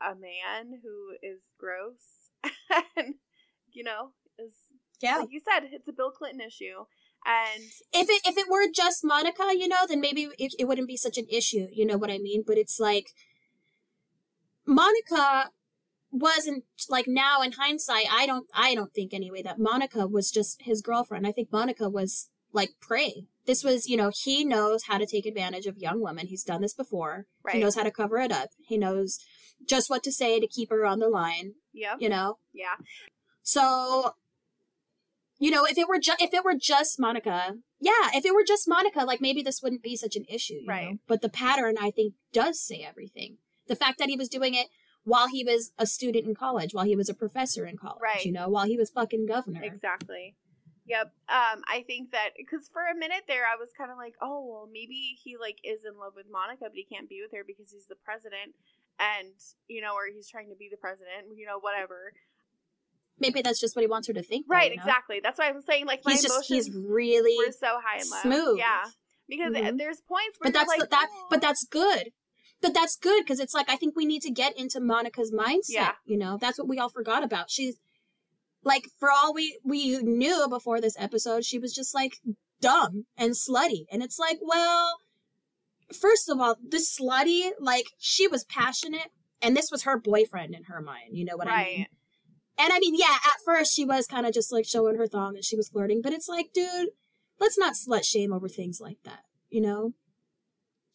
[0.00, 2.30] a, a man who is gross
[2.96, 3.14] and
[3.70, 4.54] you know, is
[5.00, 5.18] yeah.
[5.18, 6.84] like you said, it's a Bill Clinton issue.
[7.26, 10.88] And if it if it were just Monica, you know, then maybe it, it wouldn't
[10.88, 11.66] be such an issue.
[11.72, 12.42] You know what I mean?
[12.46, 13.10] But it's like
[14.66, 15.50] Monica
[16.10, 20.62] wasn't like now in hindsight, I don't I don't think anyway that Monica was just
[20.62, 21.26] his girlfriend.
[21.26, 23.26] I think Monica was like prey.
[23.46, 26.26] This was, you know, he knows how to take advantage of young women.
[26.26, 27.26] He's done this before.
[27.42, 27.56] Right.
[27.56, 28.50] He knows how to cover it up.
[28.60, 29.18] He knows
[29.66, 31.96] just what to say to keep her on the line, Yep.
[32.00, 32.38] you know?
[32.52, 32.76] Yeah.
[33.42, 34.14] So,
[35.38, 38.44] you know, if it were just if it were just Monica, yeah, if it were
[38.46, 40.90] just Monica, like maybe this wouldn't be such an issue, you Right.
[40.92, 40.98] know?
[41.06, 43.38] But the pattern, I think, does say everything.
[43.66, 44.68] The fact that he was doing it
[45.04, 48.24] while he was a student in college, while he was a professor in college, Right.
[48.24, 49.62] you know, while he was fucking governor.
[49.62, 50.34] Exactly.
[50.86, 51.12] Yep.
[51.28, 54.44] Um, I think that because for a minute there, I was kind of like, oh,
[54.46, 57.44] well, maybe he like is in love with Monica, but he can't be with her
[57.46, 58.56] because he's the president,
[58.98, 59.34] and
[59.68, 62.14] you know, or he's trying to be the president, you know, whatever.
[63.20, 64.46] Maybe that's just what he wants her to think.
[64.48, 64.70] though, Right.
[64.70, 64.82] you know?
[64.82, 65.20] Exactly.
[65.22, 68.10] That's why I'm saying like my He's just emotions he's really were so high and
[68.10, 68.20] low.
[68.22, 68.58] smooth.
[68.58, 68.84] Yeah.
[69.28, 69.76] Because Mhm.
[69.78, 72.12] there's points where but that's like, the, that "Oh." but that's good
[72.60, 75.68] but that's good because it's like i think we need to get into monica's mindset
[75.68, 75.92] Yeah.
[76.06, 77.76] you know that's what we all forgot about she's
[78.64, 82.14] like for all we we knew before this episode she was just like
[82.60, 84.98] dumb and slutty and it's like well
[85.92, 89.08] first of all this slutty like she was passionate
[89.40, 91.88] and this was her boyfriend in her mind you know what i mean right.
[92.58, 95.34] And I mean, yeah, at first she was kind of just like showing her thong
[95.36, 96.88] and she was flirting, but it's like, dude,
[97.38, 99.92] let's not slut shame over things like that, you know?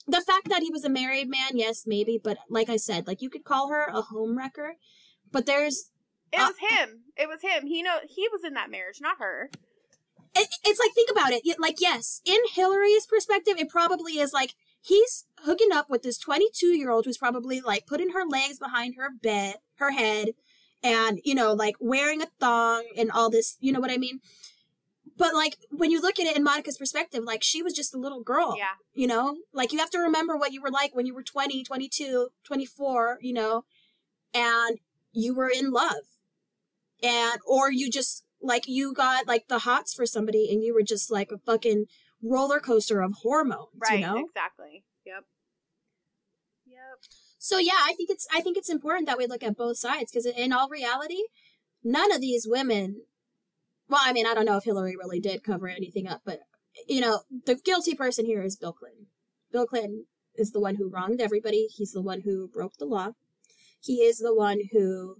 [0.05, 3.21] The fact that he was a married man, yes, maybe, but like I said, like
[3.21, 4.75] you could call her a home wrecker,
[5.31, 5.91] but there's
[6.33, 7.03] It Uh, was him.
[7.15, 7.67] It was him.
[7.67, 9.49] He know he was in that marriage, not her.
[10.35, 11.43] it, it's like think about it.
[11.59, 16.67] Like yes, in Hillary's perspective, it probably is like he's hooking up with this 22
[16.75, 20.29] year old who's probably like putting her legs behind her bed, her head,
[20.83, 23.57] and you know like wearing a thong and all this.
[23.59, 24.19] You know what I mean?
[25.15, 27.99] But like when you look at it in Monica's perspective, like she was just a
[27.99, 28.55] little girl.
[28.57, 28.73] Yeah.
[28.93, 31.63] You know, like you have to remember what you were like when you were 20,
[31.63, 33.63] 22, 24, you know,
[34.33, 34.79] and
[35.11, 36.05] you were in love.
[37.03, 40.83] And, or you just, like, you got, like, the hots for somebody and you were
[40.83, 41.87] just, like, a fucking
[42.21, 43.99] roller coaster of hormones, Right.
[43.99, 44.17] you know?
[44.25, 44.85] Exactly.
[45.05, 45.25] Yep.
[47.43, 50.09] So, yeah, I think it's, I think it's important that we look at both sides
[50.09, 51.23] because in all reality,
[51.83, 53.01] none of these women,
[53.89, 56.39] well, I mean, I don't know if Hillary really did cover anything up, but,
[56.87, 59.07] you know, the guilty person here is Bill Clinton.
[59.51, 61.67] Bill Clinton is the one who wronged everybody.
[61.69, 63.09] He's the one who broke the law.
[63.81, 65.17] He is the one who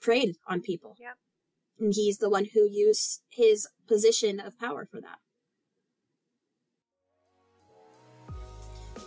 [0.00, 0.96] preyed on people.
[0.98, 1.16] Yep.
[1.78, 5.18] And he's the one who used his position of power for that.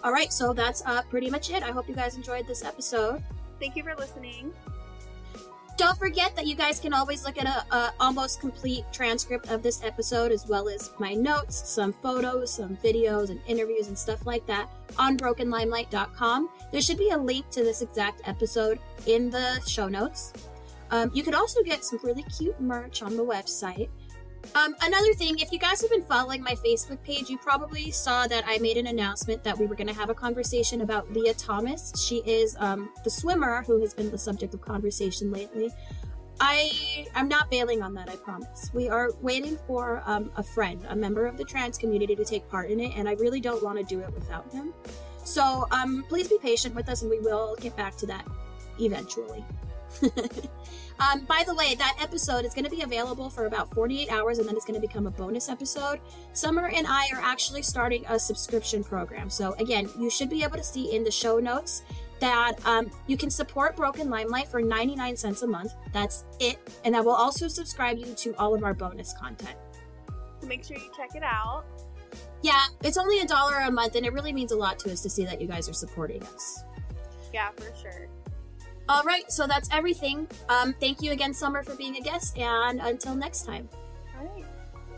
[0.04, 1.64] All right, so that's uh, pretty much it.
[1.64, 3.24] I hope you guys enjoyed this episode.
[3.60, 4.54] Thank you for listening.
[5.78, 9.62] Don't forget that you guys can always look at a, a almost complete transcript of
[9.62, 14.26] this episode, as well as my notes, some photos, some videos, and interviews and stuff
[14.26, 16.50] like that on brokenlimelight.com.
[16.72, 20.32] There should be a link to this exact episode in the show notes.
[20.92, 23.90] Um, you can also get some really cute merch on the website.
[24.54, 28.28] Um, another thing, if you guys have been following my Facebook page, you probably saw
[28.28, 31.34] that I made an announcement that we were going to have a conversation about Lia
[31.34, 31.92] Thomas.
[32.02, 35.72] She is um, the swimmer who has been the subject of conversation lately.
[36.40, 38.10] I I'm not bailing on that.
[38.10, 38.70] I promise.
[38.74, 42.50] We are waiting for um, a friend, a member of the trans community, to take
[42.50, 44.74] part in it, and I really don't want to do it without him.
[45.24, 48.26] So um, please be patient with us, and we will get back to that
[48.80, 49.46] eventually.
[51.00, 54.40] um, by the way, that episode is going to be available for about 48 hours
[54.40, 56.00] and then it's going to become a bonus episode.
[56.34, 59.30] Summer and I are actually starting a subscription program.
[59.30, 61.84] So, again, you should be able to see in the show notes
[62.20, 65.74] that um, you can support Broken Limelight for 99 cents a month.
[65.92, 66.58] That's it.
[66.86, 69.58] And I will also subscribe you to all of our bonus content.
[70.40, 71.66] So make sure you check it out.
[72.42, 75.02] Yeah, it's only a dollar a month and it really means a lot to us
[75.02, 76.64] to see that you guys are supporting us.
[77.34, 78.08] Yeah, for sure.
[78.88, 80.28] All right, so that's everything.
[80.48, 83.68] Um, thank you again, Summer, for being a guest, and until next time.
[84.18, 84.46] All right.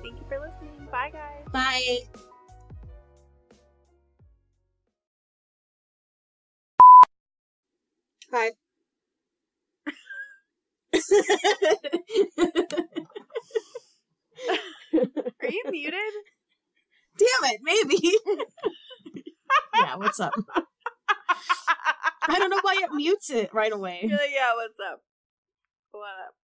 [0.03, 0.87] Thank you for listening.
[0.91, 1.45] Bye, guys.
[1.53, 1.99] Bye.
[8.33, 8.51] Hi.
[15.41, 16.13] Are you muted?
[17.17, 18.17] Damn it, maybe.
[19.79, 20.33] yeah, what's up?
[22.37, 24.01] I don't know why it mutes it right away.
[24.03, 25.01] You're like, yeah, what's up?
[25.89, 26.35] What up?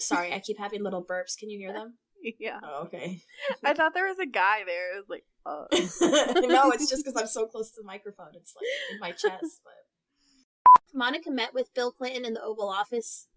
[0.00, 1.38] Sorry, I keep having little burps.
[1.38, 1.94] Can you hear them?
[2.40, 2.58] Yeah.
[2.60, 3.20] Oh, okay.
[3.62, 4.96] I thought there was a guy there.
[4.96, 5.66] It was like, oh.
[6.48, 8.30] no, it's just because I'm so close to the microphone.
[8.34, 9.60] It's like in my chest.
[9.62, 13.28] But Monica met with Bill Clinton in the Oval Office.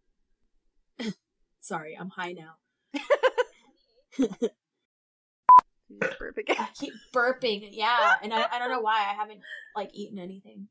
[1.59, 2.55] Sorry, I'm high now.
[5.89, 6.55] You just burp again.
[6.59, 7.69] I keep burping.
[7.71, 9.41] Yeah, and I, I don't know why I haven't
[9.75, 10.67] like eaten anything.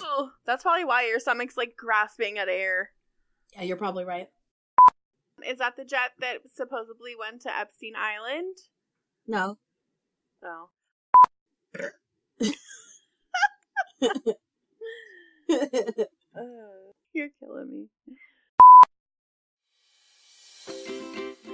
[0.00, 2.90] Oh, that's probably why your stomach's like grasping at air.
[3.54, 4.28] Yeah, you're probably right.
[5.46, 8.56] Is that the jet that supposedly went to Epstein Island?
[9.26, 9.58] No.
[10.42, 10.70] Oh.
[17.12, 18.14] You're killing me.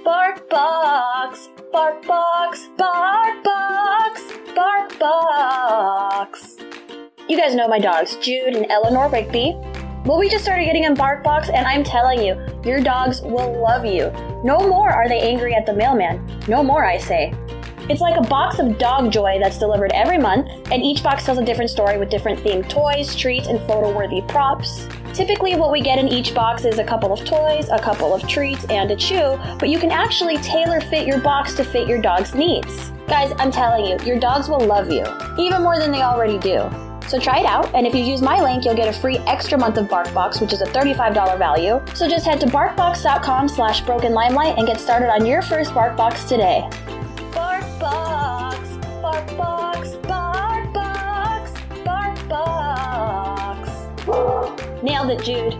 [0.05, 6.55] BarkBox, bark box, BarkBox, bark box.
[7.27, 9.55] You guys know my dogs, Jude and Eleanor Rigby.
[10.05, 13.85] Well, we just started getting them BarkBox, and I'm telling you, your dogs will love
[13.85, 14.11] you.
[14.45, 16.25] No more are they angry at the mailman.
[16.47, 17.33] No more, I say.
[17.91, 21.39] It's like a box of dog joy that's delivered every month, and each box tells
[21.39, 24.87] a different story with different themed toys, treats, and photo worthy props.
[25.13, 28.25] Typically, what we get in each box is a couple of toys, a couple of
[28.29, 32.01] treats, and a chew, but you can actually tailor fit your box to fit your
[32.01, 32.91] dog's needs.
[33.09, 35.03] Guys, I'm telling you, your dogs will love you,
[35.37, 36.71] even more than they already do.
[37.09, 39.57] So try it out, and if you use my link, you'll get a free extra
[39.57, 41.81] month of BarkBox, which is a $35 value.
[41.93, 46.29] So just head to barkbox.com slash broken limelight and get started on your first BarkBox
[46.29, 46.69] today.
[47.81, 51.45] BarkBox, BarkBox, BarkBox,
[54.05, 54.83] BarkBox.
[54.83, 55.57] Nailed it, Jude.